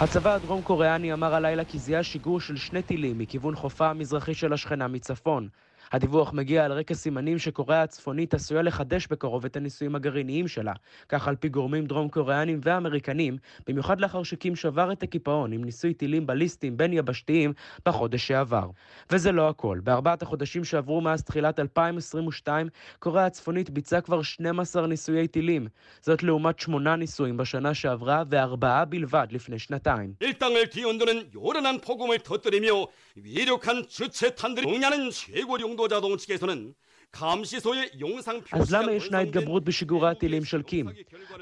[0.00, 4.52] הצבא הדרום קוריאני אמר הלילה כי זיהה שיגור של שני טילים מכיוון חופה המזרחי של
[4.52, 5.48] השכנה מצפון.
[5.95, 10.73] הדיווח מגיע על רקע סימנים שקוריאה הצפונית עשויה לחדש בקרוב את הניסויים הגרעיניים שלה,
[11.09, 13.37] כך על פי גורמים דרום קוריאנים ואמריקנים,
[13.67, 17.53] במיוחד לאחר שקים שבר את הקיפאון עם ניסוי טילים בליסטיים בין יבשתיים
[17.85, 18.69] בחודש שעבר.
[19.11, 19.79] וזה לא הכל.
[19.83, 22.67] בארבעת החודשים שעברו מאז תחילת 2022,
[22.99, 25.67] קוריאה הצפונית ביצעה כבר 12 ניסויי טילים.
[26.01, 30.13] זאת לעומת שמונה ניסויים בשנה שעברה וארבעה בלבד לפני שנתיים.
[33.17, 36.74] 위력한 주체탄들이 동냐는 최고 용도 자 동 측에서는
[38.52, 40.86] אז למה ישנה התגברות בשיגורי הטילים של קים?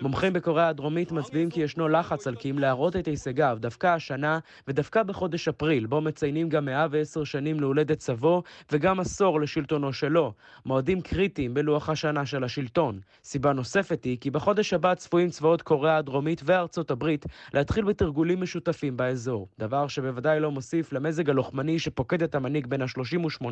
[0.00, 5.02] מומחים בקוריאה הדרומית מצביעים כי ישנו לחץ על קים להראות את הישגיו דווקא השנה ודווקא
[5.02, 10.32] בחודש אפריל, בו מציינים גם 110 שנים להולדת סבו וגם עשור לשלטונו שלו,
[10.66, 13.00] מועדים קריטיים בלוח השנה של השלטון.
[13.24, 18.96] סיבה נוספת היא כי בחודש הבא צפויים צבאות קוריאה הדרומית וארצות הברית להתחיל בתרגולים משותפים
[18.96, 23.44] באזור, דבר שבוודאי לא מוסיף למזג הלוחמני שפוקד את המנהיג בן ה-38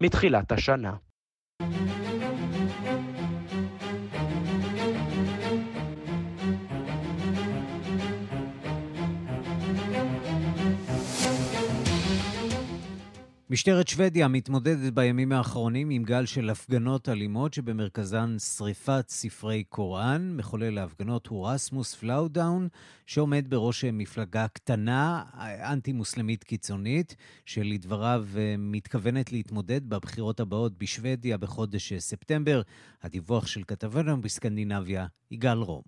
[0.00, 0.92] מתחילת השנה.
[1.60, 2.83] なるほど。
[13.50, 20.36] משטרת שוודיה מתמודדת בימים האחרונים עם גל של הפגנות אלימות שבמרכזן שריפת ספרי קוראן.
[20.36, 22.68] מחולל ההפגנות הוא רסמוס פלודן,
[23.06, 25.22] שעומד בראש מפלגה קטנה,
[25.72, 32.60] אנטי-מוסלמית קיצונית, שלדבריו אה, מתכוונת להתמודד בבחירות הבאות בשוודיה בחודש ספטמבר.
[33.02, 35.82] הדיווח של כתבנו בסקנדינביה, יגאל רום.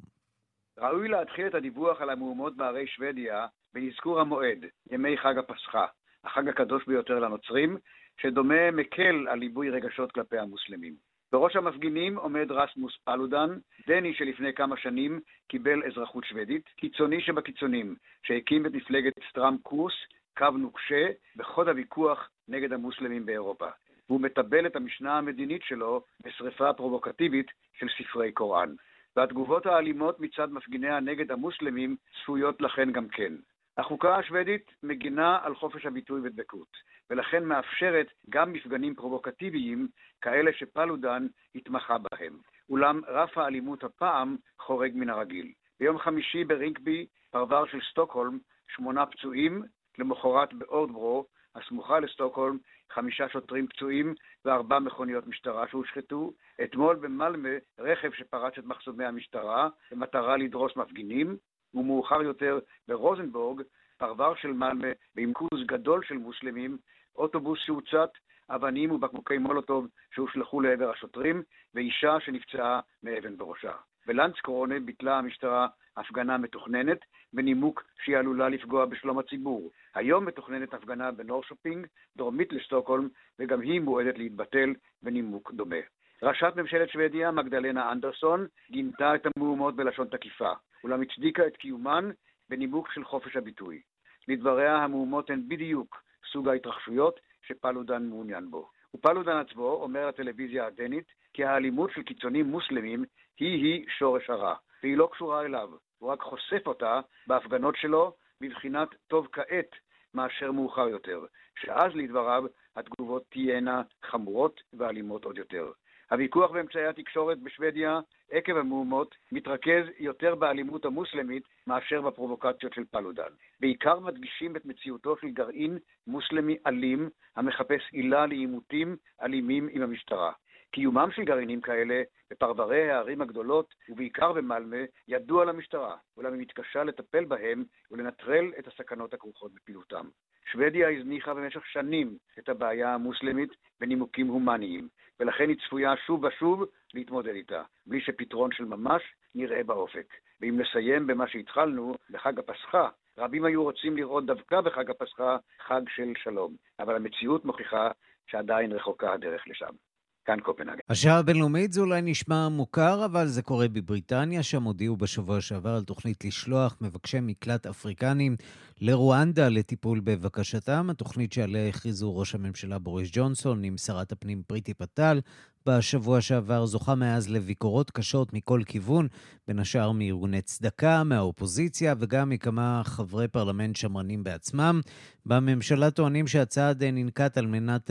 [0.79, 4.59] ראוי להתחיל את הדיווח על המהומות בערי שוודיה באזכור המועד,
[4.90, 5.87] ימי חג הפסחא.
[6.24, 7.76] החג הקדוש ביותר לנוצרים,
[8.20, 10.94] שדומה מקל על ליבוי רגשות כלפי המוסלמים.
[11.33, 13.48] בראש המפגינים עומד רסמוס פלודן,
[13.87, 19.94] דני שלפני כמה שנים קיבל אזרחות שוודית, קיצוני שבקיצונים, שהקים את מפלגת סטראם קורס,
[20.37, 23.68] קו נוקשה, בחוד הוויכוח נגד המוסלמים באירופה.
[24.09, 27.46] והוא מטבל את המשנה המדינית שלו בשרפה פרובוקטיבית
[27.79, 28.74] של ספרי קוראן.
[29.16, 33.33] והתגובות האלימות מצד מפגיניה נגד המוסלמים צפויות לכן גם כן.
[33.79, 36.77] החוקה השוודית מגינה על חופש הביטוי ודבקות,
[37.11, 39.89] ולכן מאפשרת גם מפגנים פרובוקטיביים
[40.21, 42.39] כאלה שפלודן התמחה בהם.
[42.69, 45.53] אולם רף האלימות הפעם חורג מן הרגיל.
[45.81, 49.62] ביום חמישי ברינקבי, פרבר של סטוקהולם, שמונה פצועים,
[49.99, 52.59] למחרת באורדברו, הסמוכה לסטוקהולם,
[52.93, 56.33] חמישה שוטרים פצועים וארבע מכוניות משטרה שהושחתו.
[56.65, 61.37] אתמול במלמה, רכב שפרץ את מחסומי המשטרה במטרה לדרוס מפגינים,
[61.77, 63.62] ומאוחר יותר ברוזנגורד,
[63.99, 64.89] פרבר של מלמה,
[65.33, 66.79] ריכוז גדול של מוסלמים,
[67.17, 68.11] אוטובוס שהוצת,
[68.51, 71.43] אבנים ובקבוקי מולוטוב שהושלכו לעבר השוטרים,
[71.75, 73.73] ואישה שנפצעה מאבן בראשה.
[74.07, 76.99] בלנדסקרונה ביטלה המשטרה הפגנה מתוכננת,
[77.33, 79.71] בנימוק שהיא עלולה לפגוע בשלום הציבור.
[79.95, 81.87] היום מתוכננת הפגנה בנורשופינג,
[82.17, 83.09] דרומית לשטוקהולם,
[83.39, 85.77] וגם היא מועדת להתבטל בנימוק דומה.
[86.23, 90.53] ראשת ממשלת שוודיה, מגדלנה אנדרסון, גינתה את המהומות בלשון תקיפה.
[90.87, 92.11] אולם הצדיקה את קיומן
[92.49, 93.81] בנימוק של חופש הביטוי.
[94.29, 98.70] לדבריה, המהומות הן בדיוק סוג ההתרחשויות שפלודן מעוניין בו.
[98.94, 103.05] ופלודן עצמו אומר לטלוויזיה הדנית כי האלימות של קיצונים מוסלמים
[103.38, 109.29] היא-היא שורש הרע, והיא לא קשורה אליו, הוא רק חושף אותה בהפגנות שלו בבחינת טוב
[109.33, 109.70] כעת
[110.14, 111.25] מאשר מאוחר יותר,
[111.61, 112.44] שאז לדבריו
[112.77, 115.70] התגובות תהיינה חמורות ואלימות עוד יותר.
[116.11, 123.33] הוויכוח באמצעי התקשורת בשוודיה עקב המהומות מתרכז יותר באלימות המוסלמית מאשר בפרובוקציות של פלודן.
[123.61, 130.33] בעיקר מדגישים את מציאותו של גרעין מוסלמי אלים המחפש עילה לעימותים אלימים עם המשטרה.
[130.77, 134.77] קיומם של גרעינים כאלה בפרברי הערים הגדולות, ובעיקר במלמה,
[135.09, 140.09] ידוע למשטרה, אולם היא מתקשה לטפל בהם ולנטרל את הסכנות הכרוכות בפעילותם.
[140.53, 144.89] שוודיה הזניחה במשך שנים את הבעיה המוסלמית בנימוקים הומניים,
[145.21, 149.03] ולכן היא צפויה שוב ושוב להתמודד איתה, בלי שפתרון של ממש
[149.35, 150.07] נראה באופק.
[150.41, 155.37] ואם נסיים במה שהתחלנו, בחג הפסחא, רבים היו רוצים לראות דווקא בחג הפסחא
[155.67, 157.91] חג של שלום, אבל המציאות מוכיחה
[158.27, 159.86] שעדיין רחוקה הדרך לשם.
[160.27, 160.79] כאן קופנהגן.
[160.89, 165.85] השעה הבינלאומית זה אולי נשמע מוכר, אבל זה קורה בבריטניה, שם הודיעו בשבוע שעבר על
[165.85, 168.37] תוכנית לשלוח מבקשי מקלט אפריקנים
[168.81, 170.91] לרואנדה לטיפול בבקשתם.
[170.91, 175.21] התוכנית שעליה הכריזו ראש הממשלה בוריס ג'ונסון עם שרת הפנים פריטי פטל
[175.66, 179.09] בשבוע שעבר זוכה מאז לביקורות קשות מכל כיוון,
[179.48, 184.81] בין השאר מארגוני צדקה, מהאופוזיציה וגם מכמה חברי פרלמנט שמרנים בעצמם.
[185.26, 187.90] בממשלה טוענים שהצעד ננקט על מנת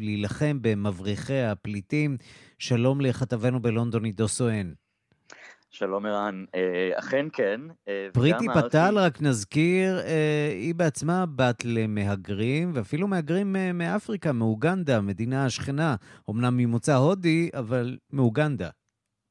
[0.00, 2.16] להילחם במבריחי הפליטים.
[2.58, 4.85] שלום לכתבנו בלונדון עידו סואן.
[5.78, 7.60] שלום ערן, אה, אכן כן.
[7.88, 15.46] אה, פריטי פתל, רק נזכיר, אה, היא בעצמה בת למהגרים, ואפילו מהגרים מאפריקה, מאוגנדה, המדינה
[15.46, 15.96] השכנה,
[16.30, 18.68] אמנם ממוצא הודי, אבל מאוגנדה.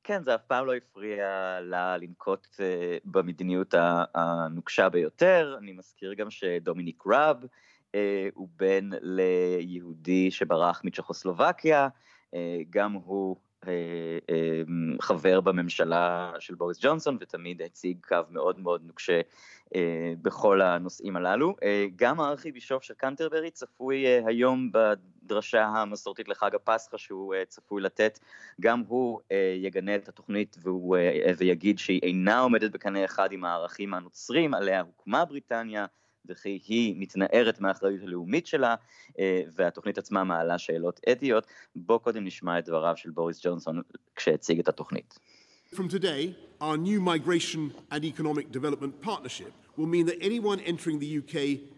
[0.03, 1.27] כן, זה אף פעם לא הפריע
[1.61, 2.47] לה לנקוט
[3.05, 3.73] במדיניות
[4.15, 5.55] הנוקשה ביותר.
[5.59, 7.37] אני מזכיר גם שדומיניק ראב
[8.33, 11.87] הוא בן ליהודי שברח מצ'כוסלובקיה,
[12.69, 13.35] גם הוא
[15.01, 19.21] חבר בממשלה של בוריס ג'ונסון ותמיד הציג קו מאוד מאוד נוקשה
[20.21, 21.55] בכל הנושאים הללו.
[21.95, 28.19] גם הארכיבישוף של קנטרברי צפוי היום בדרשה המסורתית לחג הפסחא שהוא צפוי לתת,
[28.61, 29.19] גם הוא
[29.61, 30.97] יגנה את התוכנית והוא,
[31.37, 35.85] ויגיד שהיא אינה עומדת בקנה אחד עם הערכים הנוצרים עליה הוקמה בריטניה.
[36.29, 38.75] וכי היא מתנערת מהאחריות הלאומית שלה,
[39.55, 41.47] והתוכנית עצמה מעלה שאלות אתיות.
[41.75, 43.81] בואו קודם נשמע את דבריו של בוריס ג'ונסון
[44.15, 45.19] כשהציג את התוכנית.
[45.73, 51.11] From today, our new migration and economic development partnership will mean that anyone entering the
[51.21, 51.35] UK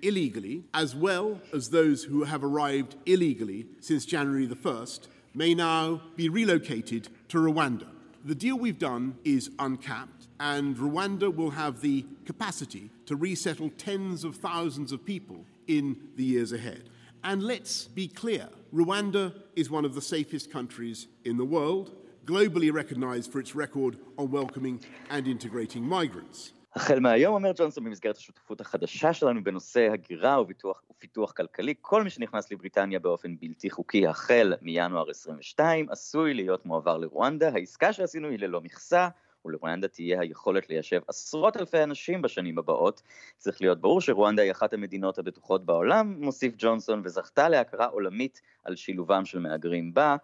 [0.10, 6.02] illegally, as well as those who have arrived illegally since January the 1st, may now
[6.16, 7.88] be relocated to Rwanda.
[8.28, 14.26] The deal we've done is uncapped and Rwanda will have the capacity to resettle tens
[14.26, 16.90] of thousands of people in the years ahead.
[17.24, 22.70] And let's be clear Rwanda is one of the safest countries in the world, globally
[22.70, 26.52] recognized for its record on welcoming and integrating migrants.
[26.76, 32.10] החל מהיום, אומר ג'ונסון, במסגרת השותפות החדשה שלנו בנושא הגירה ופיתוח, ופיתוח כלכלי, כל מי
[32.10, 37.50] שנכנס לבריטניה באופן בלתי חוקי החל מינואר 22 עשוי להיות מועבר לרואנדה.
[37.54, 39.08] העסקה שעשינו היא ללא מכסה,
[39.46, 43.02] ולרואנדה תהיה היכולת ליישב עשרות אלפי אנשים בשנים הבאות.
[43.38, 48.76] צריך להיות ברור שרואנדה היא אחת המדינות הבטוחות בעולם, מוסיף ג'ונסון, וזכתה להכרה עולמית על
[48.76, 50.16] שילובם של מהגרים בה.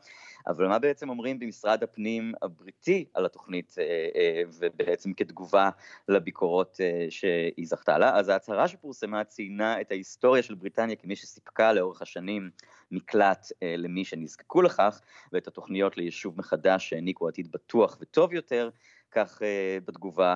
[0.48, 5.70] אבל מה בעצם אומרים במשרד הפנים הבריטי על התוכנית, אה, אה, ובעצם כתגובה
[6.08, 8.18] לביקורות אה, שהיא זכתה לה?
[8.18, 12.50] אז ההצהרה שפורסמה ציינה את ההיסטוריה של בריטניה כמי שסיפקה לאורך השנים
[12.92, 15.02] מקלט למי שנזקקו לכך,
[15.34, 18.70] ואת התוכניות ליישוב מחדש שהעניקו עתיד בטוח וטוב יותר.
[19.12, 19.42] כך
[19.86, 20.36] בתגובה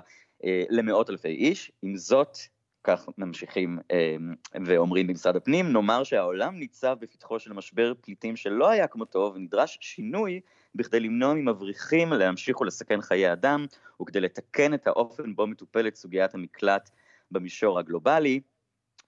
[0.69, 1.71] למאות אלפי איש.
[1.81, 2.37] עם זאת,
[2.87, 4.15] כך ממשיכים אה,
[4.65, 10.39] ואומרים במשרד הפנים, נאמר שהעולם ניצב בפתחו של משבר פליטים שלא היה כמותו ונדרש שינוי
[10.75, 13.65] בכדי למנוע ממבריחים להמשיך ולסכן חיי אדם
[14.01, 16.89] וכדי לתקן את האופן בו מטופלת סוגיית המקלט
[17.31, 18.39] במישור הגלובלי.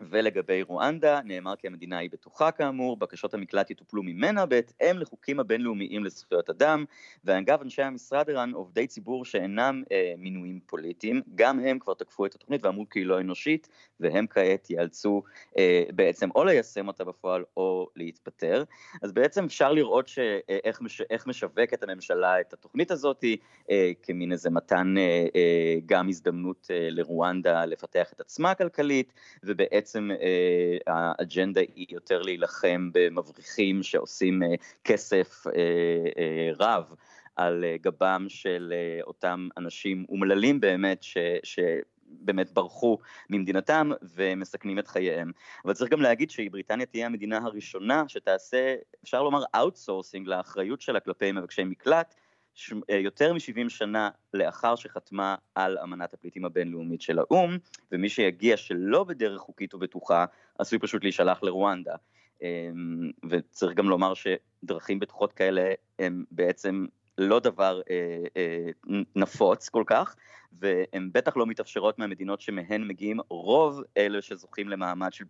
[0.01, 6.03] ולגבי רואנדה, נאמר כי המדינה היא בטוחה כאמור, בקשות המקלט יטופלו ממנה בהתאם לחוקים הבינלאומיים
[6.03, 6.85] לזכויות אדם,
[7.23, 12.35] ואגב אנשי המשרד ערן עובדי ציבור שאינם אה, מינויים פוליטיים, גם הם כבר תקפו את
[12.35, 15.23] התוכנית ואמרו כי היא לא אנושית, והם כעת ייאלצו
[15.57, 18.63] אה, בעצם או ליישם אותה בפועל או להתפטר.
[19.01, 23.23] אז בעצם אפשר לראות שאיך מש, איך משווקת הממשלה את התוכנית הזאת,
[23.71, 29.88] אה, כמין איזה מתן אה, אה, גם הזדמנות אה, לרואנדה לפתח את עצמה כלכלית, ובעצם
[29.89, 34.47] בעצם אה, האג'נדה היא יותר להילחם במבריחים שעושים אה,
[34.83, 36.93] כסף אה, רב.
[37.35, 38.73] על גבם של
[39.03, 41.59] אותם אנשים אומללים באמת, ש, ש,
[42.05, 42.97] באמת ברחו
[43.29, 45.31] ממדינתם ומסכנים את חייהם.
[45.65, 51.31] אבל צריך גם להגיד שבריטניה תהיה המדינה הראשונה שתעשה, אפשר לומר, outsourcing לאחריות שלה כלפי
[51.31, 52.15] מבקשי מקלט,
[52.89, 57.57] אה, יותר מ-70 שנה לאחר שחתמה על אמנת הפליטים הבינלאומית של האו"ם,
[57.91, 60.25] ומי שיגיע שלא בדרך חוקית ובטוחה,
[60.59, 61.95] עשוי פשוט להישלח לרואנדה.
[62.41, 66.85] אמ, וצריך גם לומר שדרכים בטוחות כאלה הם בעצם
[67.17, 68.69] לא דבר אה, אה,
[69.15, 70.15] נפוץ כל כך,
[70.59, 75.25] והן בטח לא מתאפשרות מהמדינות שמהן מגיעים רוב אלה שזוכים למעמד של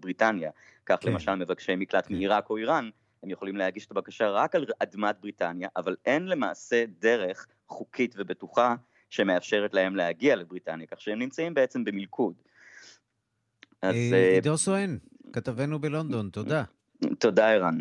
[0.00, 0.50] בריטניה,
[0.86, 1.12] כך כן.
[1.12, 2.14] למשל מבקשי מקלט כן.
[2.14, 2.90] מעיראק או איראן,
[3.24, 8.74] הם יכולים להגיש את הבקשה רק על אדמת בריטניה, אבל אין למעשה דרך חוקית ובטוחה
[9.10, 12.34] שמאפשרת להם להגיע לבריטניה, כך שהם נמצאים בעצם במלכוד.
[13.82, 13.94] אז...
[14.12, 14.96] אה, עידו סואן,
[15.32, 16.64] כתבנו בלונדון, תודה.
[17.18, 17.78] תודה, ערן.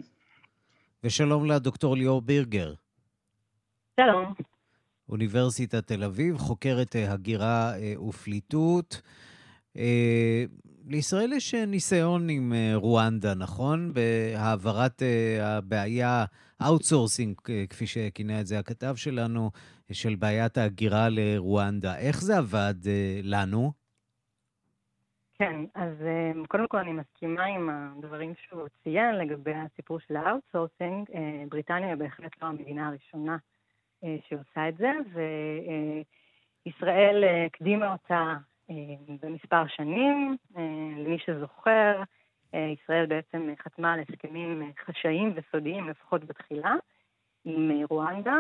[1.04, 2.74] ושלום לדוקטור ליאור בירגר.
[4.00, 4.34] שלום.
[5.10, 9.02] אוניברסיטת תל אביב, חוקרת אה, הגירה אה, ופליטות.
[10.88, 13.94] לישראל יש אה, ניסיון עם אה, רואנדה, נכון?
[13.94, 16.26] בהעברת אה, הבעיה,
[16.68, 17.36] outsourcing,
[17.70, 19.52] כפי שכינה את זה הכתב שלנו,
[19.92, 21.98] של בעיית ההגירה לרואנדה.
[21.98, 22.74] איך זה עבד
[23.24, 23.72] לנו?
[25.40, 25.94] כן, אז
[26.48, 31.08] קודם כל אני מסכימה עם הדברים שהוא ציין לגבי הסיפור של ה outsourcing.
[31.50, 33.38] בריטניה בהחלט לא המדינה הראשונה
[34.02, 34.92] שעושה את זה,
[36.66, 38.36] וישראל הקדימה אותה
[39.22, 40.38] במספר שנים.
[40.58, 40.62] אה,
[40.98, 42.04] למי שזוכר,
[42.54, 46.74] אה, ישראל בעצם חתמה על הסכמים חשאיים וסודיים, לפחות בתחילה,
[47.46, 48.38] עם רואנדה,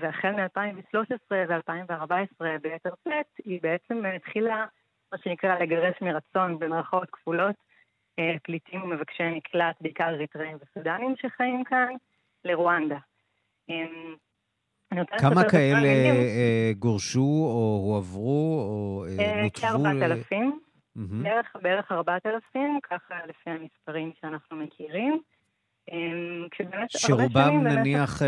[0.00, 0.98] והחל מ-2013
[1.30, 4.66] ו-2014 ביתר שאת, היא בעצם התחילה,
[5.12, 7.56] מה שנקרא, לגרש מרצון, במרכאות כפולות,
[8.42, 11.92] פליטים ומבקשי מקלט, בעיקר אריתראים וסודנים שחיים כאן,
[12.44, 12.98] לרואנדה.
[15.18, 19.66] כמה כאלה אה, גורשו או הועברו או אה, אה, נותבו?
[20.96, 25.20] כ-4,000, בערך 4,000, ככה לפי המספרים שאנחנו מכירים.
[26.88, 28.22] שרובם נניח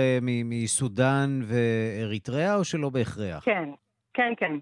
[0.44, 3.44] מסודאן ואריתריאה או שלא בהכרח?
[3.44, 3.68] כן,
[4.14, 4.52] כן, כן.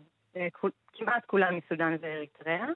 [0.92, 2.66] כמעט כולם מסודאן ואריתריאה.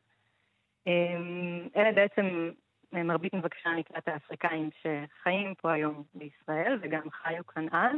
[1.76, 2.50] אלה בעצם
[2.92, 7.96] מרבית מבקשי המקלט האפריקאים שחיים פה היום בישראל וגם חיו כאן אז.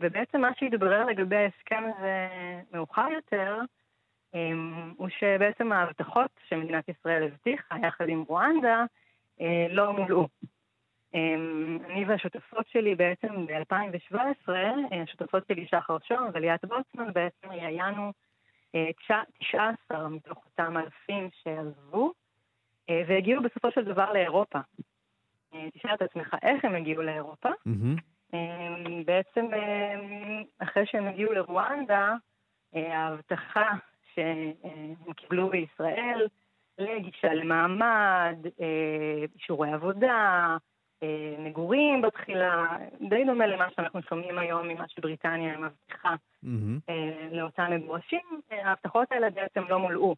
[0.00, 2.28] ובעצם מה שהתברר לגבי ההסכם הזה
[2.72, 3.60] מאוחר יותר,
[4.96, 8.84] הוא שבעצם ההבטחות שמדינת ישראל הבטיחה יחד עם רואנדה
[9.70, 10.28] לא מולאו.
[11.90, 14.52] אני והשותפות שלי בעצם ב-2017,
[15.02, 18.12] השותפות שלי שחר שון וליאת בוצמן, בעצם ראיינו
[19.38, 22.12] 19 מתוך אותם אלפים שעזבו,
[22.90, 24.58] והגיעו בסופו של דבר לאירופה.
[25.74, 27.48] תשאל את עצמך איך הם הגיעו לאירופה.
[27.48, 28.13] Mm-hmm.
[29.04, 29.46] בעצם
[30.58, 32.14] אחרי שהם הגיעו לרואנדה,
[32.74, 33.70] ההבטחה
[34.14, 36.26] שהם קיבלו בישראל
[36.78, 38.36] לגישה למעמד,
[39.34, 40.56] אישורי עבודה,
[41.38, 42.76] מגורים בתחילה,
[43.08, 46.14] די דומה למה שאנחנו שומעים היום ממה שבריטניה מבטיחה
[46.44, 46.92] mm-hmm.
[47.32, 50.14] לאותם מגורשים, ההבטחות האלה בעצם לא מולאו.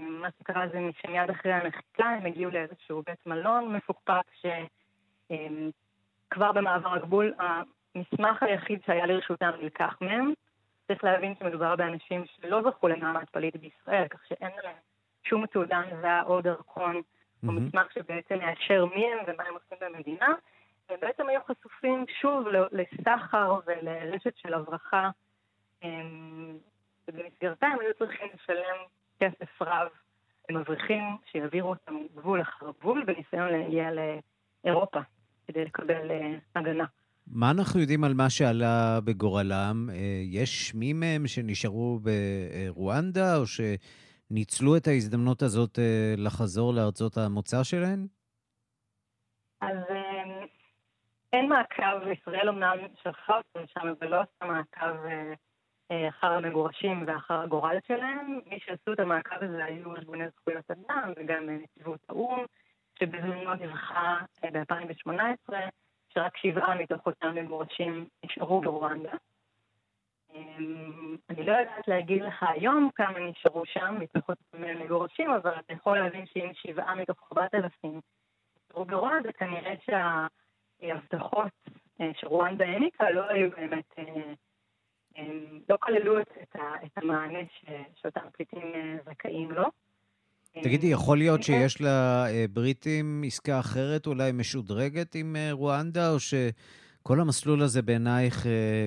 [0.00, 4.24] מה שקרה זה שמיד אחרי הנחיתה הם הגיעו לאיזשהו בית מלון מפוקפק
[6.26, 10.32] שכבר במעבר הגבול המסמך היחיד שהיה לרשותם נלקח מהם.
[10.88, 14.76] צריך להבין שמדובר באנשים שלא זכו למעמד פליט בישראל, כך שאין להם
[15.24, 17.02] שום תעודה מזהה או דרכון
[17.46, 20.26] או מסמך שבעצם יאשר מי הם ומה הם עושים במדינה.
[20.88, 25.10] הם בעצם היו חשופים שוב לסחר ולרשת של הברחה,
[27.08, 28.76] ובמסגרתה הם היו צריכים לשלם
[29.20, 29.88] כסף רב
[30.50, 33.90] למבריחים שיעבירו אותם גבול אחר גבול בניסיון להגיע
[34.64, 35.00] לאירופה
[35.46, 36.10] כדי לקבל
[36.54, 36.84] הגנה.
[37.26, 39.88] מה אנחנו יודעים על מה שעלה בגורלם?
[40.22, 45.78] יש מי מהם שנשארו ברואנדה, או שניצלו את ההזדמנות הזאת
[46.16, 48.06] לחזור לארצות המוצא שלהן?
[49.60, 49.76] אז
[51.32, 54.96] אין מעקב, ישראל אמנם שלחה אותם שם, אבל לא עושה מעקב
[56.08, 58.40] אחר המגורשים ואחר הגורל שלהם.
[58.46, 62.44] מי שעשו את המעקב הזה היו ארגוני זכויות אדם וגם נציבות האו"ם,
[62.98, 65.54] שבזמנו דיווחה ב-2018
[66.08, 69.12] שרק שבעה מתוך אותם מגורשים נשארו ברואנדה.
[71.30, 75.98] אני לא יודעת להגיד לך היום כמה נשארו שם מתוך אותם מגורשים, אבל אתה יכול
[75.98, 78.00] להבין שאם שבעה מתוך ארבעת אלפים
[78.66, 79.74] נשארו ברואנדה, כנראה
[80.80, 81.52] שההבטחות
[82.12, 83.98] שרואנדה העניקה לא היו באמת,
[85.68, 87.38] לא כללו את המענה
[87.94, 88.72] שאותם פליטים
[89.04, 89.64] זכאים לו.
[90.62, 97.82] תגידי, יכול להיות שיש לבריטים עסקה אחרת, אולי משודרגת עם רואנדה, או שכל המסלול הזה
[97.82, 98.46] בעינייך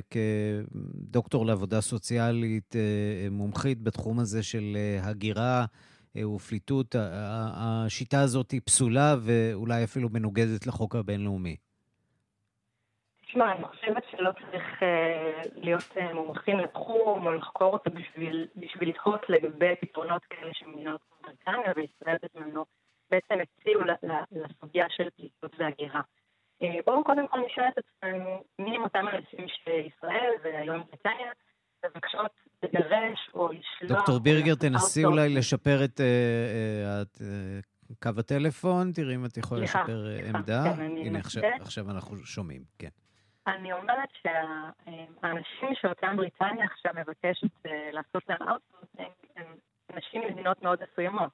[0.09, 2.75] כדוקטור לעבודה סוציאלית,
[3.31, 5.65] מומחית בתחום הזה של הגירה
[6.35, 11.55] ופליטות, השיטה הזאת היא פסולה ואולי אפילו מנוגדת לחוק הבינלאומי?
[13.25, 14.65] תשמע, אני חושבת שלא צריך
[15.55, 22.65] להיות מומחים לתחום או לחקור אותו בשביל לתהות לגבי פתרונות כאלה שמדינות בריטניה וישראל בזמנו
[23.11, 23.81] בעצם הציעו
[24.31, 26.01] לסוגיה של פליטות והגירה.
[26.85, 31.31] בואו קודם כל נשאל את עצמנו מי הם אותם אנשים שישראל והיום בריטניה
[31.85, 32.31] מבקשות
[32.63, 33.97] לגרש או לשלוח...
[33.97, 36.01] דוקטור בירגר, תנסי אולי לשפר את
[38.03, 40.63] קו הטלפון, תראי אם את יכולה לשפר עמדה.
[40.75, 41.19] הנה,
[41.59, 42.89] עכשיו אנחנו שומעים, כן.
[43.47, 49.45] אני אומרת שהאנשים שאותם בריטניה עכשיו מבקשת לעשות להם outsourcing הם
[49.93, 51.31] אנשים ממדינות מאוד מסוימות.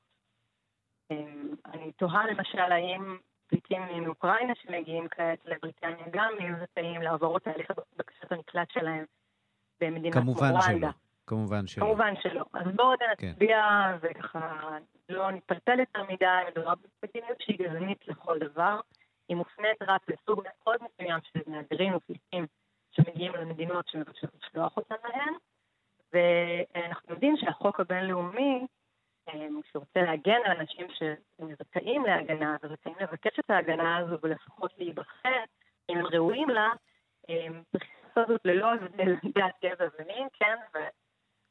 [1.65, 7.71] אני תוהה למשל האם פליטים מאוקראינה שמגיעים כעת לבריטניה גם יהיו זכאים לעבור את תהליך
[7.97, 9.05] בקשת המקלט שלהם
[9.81, 10.87] במדינת כמובן שלא.
[11.27, 11.85] כמובן שלא.
[11.85, 12.45] כמובן שלא.
[12.53, 13.57] אז בואו נצביע
[14.01, 14.07] כן.
[14.09, 14.77] וככה
[15.09, 18.79] לא נתפלפל יותר מדי, מדובר במדיניות שהיא גזענית לכל דבר.
[19.29, 22.45] היא מופנית רק לסוג מאוד מסוים של מהגרים ופליטים
[22.91, 25.33] שמגיעים למדינות שמבקשות לשלוח אותם להן,
[26.13, 28.67] ואנחנו יודעים שהחוק הבינלאומי,
[29.71, 35.43] שרוצה להגן על אנשים שזכאים להגנה וזכאים לבקש את ההגנה הזו ולפחות להיבחר
[35.89, 36.69] אם הם ראויים לה,
[37.71, 40.55] צריך לעשות זאת ללא הבדל דת, גזע ומין, כן,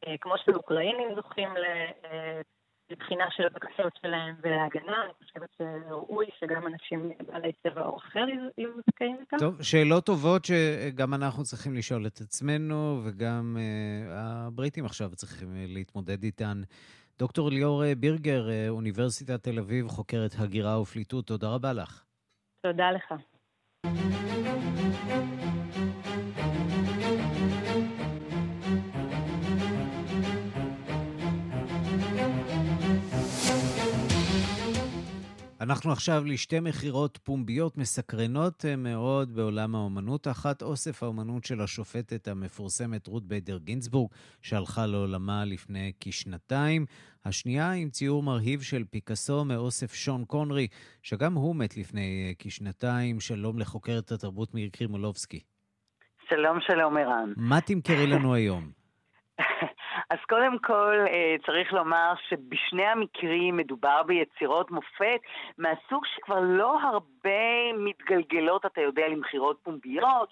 [0.04, 1.48] וכמו שאוקראינים זוכים
[2.90, 8.24] לבחינה של הבקשות שלהם ולהגנה, אני חושבת שראוי שגם אנשים בעלי צבע אור אחר
[8.58, 9.36] יהיו זכאים לכך.
[9.38, 16.22] טוב, שאלות טובות שגם אנחנו צריכים לשאול את עצמנו, וגם uh, הבריטים עכשיו צריכים להתמודד
[16.22, 16.62] איתן.
[17.18, 22.04] דוקטור ליאור בירגר, אוניברסיטת תל אביב, חוקרת הגירה ופליטות, תודה רבה לך.
[22.62, 23.14] תודה לך.
[35.64, 40.28] אנחנו עכשיו לשתי מכירות פומביות מסקרנות אה, מאוד בעולם האומנות.
[40.28, 44.10] אחת, אוסף האומנות של השופטת המפורסמת רות ביידר גינזבורג,
[44.42, 46.86] שהלכה לעולמה לפני כשנתיים.
[47.24, 50.68] השנייה, עם ציור מרהיב של פיקאסו מאוסף שון קונרי,
[51.02, 53.20] שגם הוא מת לפני אה, כשנתיים.
[53.20, 55.40] שלום לחוקרת התרבות מאיר קרימולובסקי.
[56.28, 57.32] שלום, שלום, ערן.
[57.36, 58.70] מה תמכרי לנו היום?
[60.10, 65.20] אז קודם כל אה, צריך לומר שבשני המקרים מדובר ביצירות מופת
[65.58, 70.28] מהסוג שכבר לא הרבה מתגלגלות, אתה יודע, למכירות פומביות.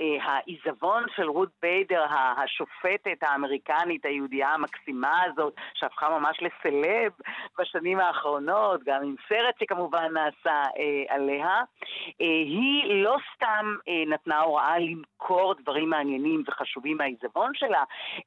[0.00, 2.04] אה, העיזבון של רות ביידר,
[2.36, 7.12] השופטת האמריקנית היהודייה המקסימה הזאת, שהפכה ממש לסלב
[7.58, 11.60] בשנים האחרונות, גם עם סרט שכמובן נעשה אה, עליה,
[12.18, 13.76] היא לא סתם
[14.06, 17.84] נתנה הוראה למכור דברים מעניינים וחשובים מהעיזבון שלה,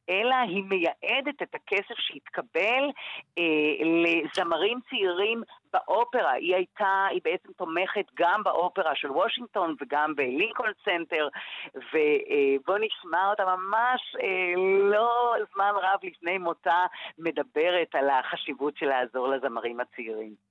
[0.09, 2.89] אלא היא מייעדת את הכסף שהתקבל
[3.37, 3.43] אה,
[3.85, 6.31] לזמרים צעירים באופרה.
[6.31, 11.27] היא הייתה, היא בעצם תומכת גם באופרה של וושינגטון וגם בלינקולן סנטר,
[11.75, 14.53] ובוא נשמע אותה ממש אה,
[14.91, 16.85] לא זמן רב לפני מותה
[17.17, 20.44] מדברת על החשיבות של לעזור לזמרים הצעירים.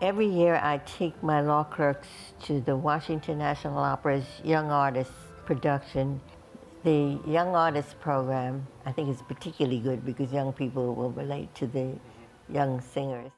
[0.00, 2.08] Every year I take my law clerks
[2.42, 5.14] to the Washington National Opera's Young Artists
[5.46, 6.20] production
[6.82, 11.66] The Young Artists Program, I think, is particularly good because young people will relate to
[11.66, 11.96] the
[12.48, 13.30] young singers.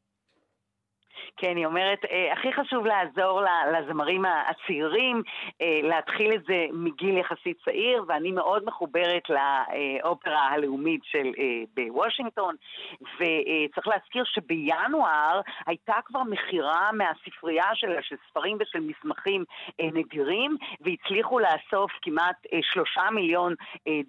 [1.37, 3.41] כן, היא אומרת, אה, הכי חשוב לעזור
[3.73, 5.23] לזמרים הצעירים,
[5.63, 12.55] אה, להתחיל את זה מגיל יחסית צעיר, ואני מאוד מחוברת לאופרה הלאומית של אה, בוושינגטון,
[13.01, 19.45] וצריך להזכיר שבינואר הייתה כבר מכירה מהספרייה שלה של ספרים ושל מסמכים
[19.83, 23.55] נדירים, והצליחו לאסוף כמעט שלושה מיליון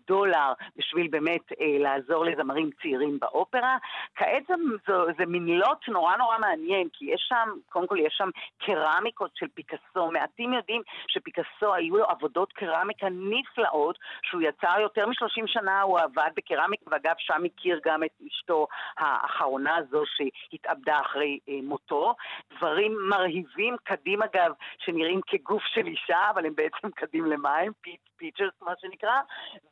[0.08, 1.42] דולר בשביל באמת
[1.80, 3.78] לעזור לזמרים צעירים באופרה.
[4.16, 4.54] כעת זה,
[4.88, 9.32] זה, זה מין לוט נורא נורא מעניין, כי יש שם, קודם כל יש שם קרמיקות
[9.36, 15.82] של פיקאסו, מעטים יודעים שפיקאסו היו לו עבודות קרמיקה נפלאות, שהוא יצר יותר מ-30 שנה,
[15.82, 22.16] הוא עבד בקרמיקה, ואגב שם הכיר גם את אשתו האחרונה הזו שהתאבדה אחרי אה, מותו.
[22.58, 27.72] דברים מרהיבים, קדים אגב, שנראים כגוף של אישה, אבל הם בעצם קדים למים,
[28.18, 29.22] features מה שנקרא,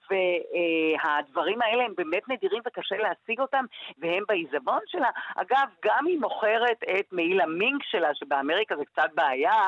[0.09, 3.65] והדברים האלה הם באמת נדירים וקשה להשיג אותם,
[3.97, 5.09] והם בעיזבון שלה.
[5.35, 9.61] אגב, גם היא מוכרת את מעיל המינק שלה, שבאמריקה זה קצת בעיה,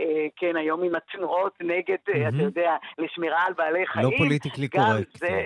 [0.00, 2.28] אה, כן, היום עם התנועות נגד, mm-hmm.
[2.28, 4.10] אתה יודע, לשמירה על בעלי חיים.
[4.10, 5.18] לא politically correct.
[5.18, 5.44] זה,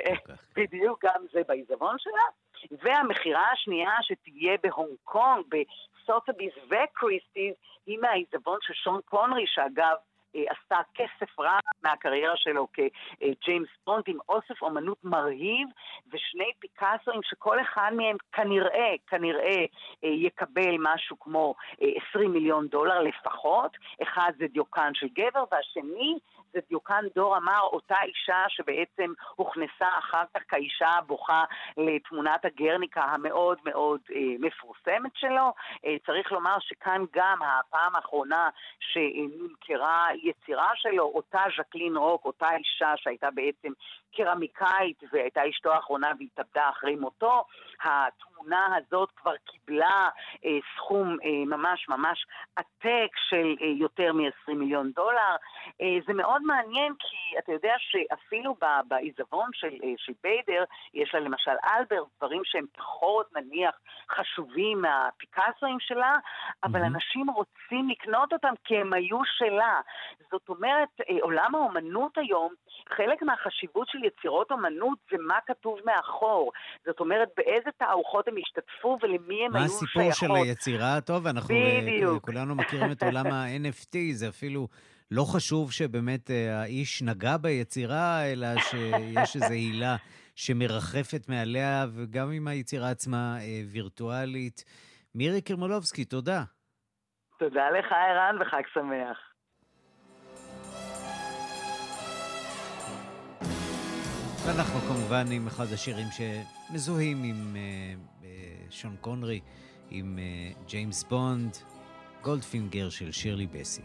[0.56, 2.22] בדיוק, גם זה בעיזבון שלה.
[2.82, 7.54] והמכירה השנייה שתהיה בהונג קונג, בסוטביס וקריסטיז,
[7.86, 9.96] היא מהעיזבון של שון קונרי, שאגב,
[10.36, 15.68] אה, עשתה כסף רב מהקריירה שלו כג'יימס בונד עם אוסף אומנות מרהיב
[16.12, 19.64] ושני פיקאסואים שכל אחד מהם כנראה, כנראה
[20.04, 23.76] אה, יקבל משהו כמו 20 אה, מיליון דולר לפחות.
[24.02, 26.18] אחד זה דיוקן של גבר והשני
[26.53, 31.44] זה דיוקן דור אמר, אותה אישה שבעצם הוכנסה אחר כך כאישה הבוכה
[31.76, 35.53] לתמונת הגרניקה המאוד מאוד אה, מפורסמת שלו.
[35.86, 38.49] אה, צריך לומר שכאן גם הפעם האחרונה
[38.80, 43.72] שנמכרה יצירה שלו, אותה ז'קלין רוק, אותה אישה שהייתה בעצם
[44.16, 47.44] קרמיקאית והייתה אשתו האחרונה והתאבדה אחרי מותו,
[47.82, 50.09] התמונה הזאת כבר קיבלה
[50.44, 55.36] אה, סכום אה, ממש ממש עתק של אה, יותר מ-20 מיליון דולר.
[55.80, 58.56] אה, זה מאוד מעניין כי אתה יודע שאפילו
[58.88, 63.74] בעיזבון של, אה, של ביידר, יש לה למשל אלבר, דברים שהם פחות נניח
[64.11, 66.16] חשובים מהפיקאסואים שלה,
[66.64, 66.86] אבל mm-hmm.
[66.86, 69.80] אנשים רוצים לקנות אותם כי הם היו שלה.
[70.30, 72.52] זאת אומרת, אה, עולם האומנות היום,
[72.88, 76.53] חלק מהחשיבות של יצירות אומנות זה מה כתוב מאחור.
[76.86, 79.96] זאת אומרת, באיזה תערוכות הם השתתפו ולמי הם היו שייכות.
[79.96, 81.01] מה הסיפור של היצירה?
[81.01, 82.24] טוב, אנחנו אה, בדיוק.
[82.24, 84.68] כולנו מכירים את עולם ה-NFT, זה אפילו...
[85.11, 89.96] לא חשוב שבאמת אה, האיש נגע ביצירה, אלא שיש איזו הילה
[90.34, 94.64] שמרחפת מעליה, וגם אם היצירה עצמה אה, וירטואלית.
[95.14, 96.42] מירי קרמולובסקי, תודה.
[97.38, 99.27] תודה לך, ערן, וחג שמח.
[104.49, 108.26] ואנחנו כמובן עם אחד השירים שמזוהים עם uh, uh,
[108.70, 109.40] שון קונרי,
[109.90, 111.57] עם uh, ג'יימס בונד,
[112.22, 113.82] גולדפינגר של שירלי בסי.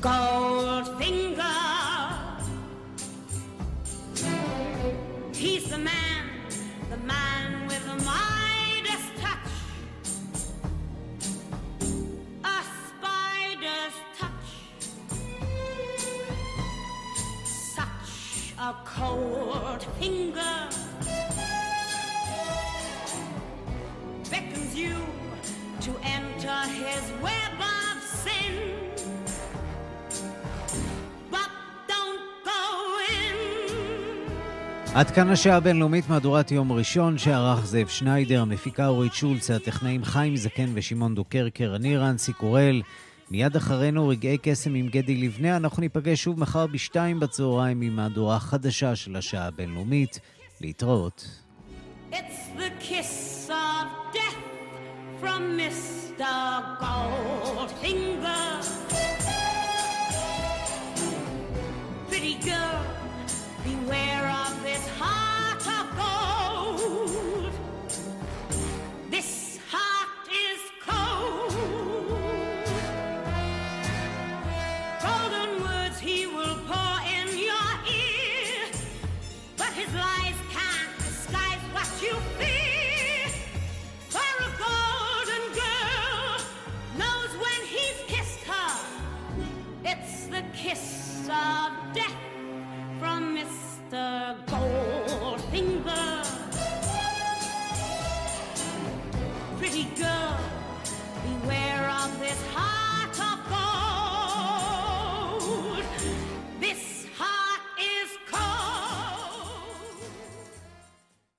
[0.00, 1.60] Goldfinger,
[5.40, 6.01] he's the man,
[18.70, 20.56] a cold finger.
[24.30, 24.64] Beckon
[26.80, 28.54] his web of sin.
[31.32, 31.50] But
[31.90, 32.62] don't go
[33.10, 33.36] in.
[34.94, 40.36] עד כאן השעה הבינלאומית מהדורת יום ראשון שערך זאב שניידר, המפיקה אורית שולץ, הטכנאים חיים
[40.36, 42.82] זקן ושמעון דוקרקר, אני רנסי קורל.
[43.32, 48.40] מיד אחרינו רגעי קסם עם גדי לבנה, אנחנו ניפגש שוב מחר בשתיים בצהריים עם מהדורה
[48.40, 50.20] חדשה של השעה הבינלאומית.
[50.60, 51.40] להתראות.
[52.10, 52.16] It's
[52.58, 54.42] the kiss of death
[55.20, 56.34] from Mr.
[56.82, 58.52] Goldfinger.
[62.10, 62.80] Pretty girl,
[63.64, 64.21] beware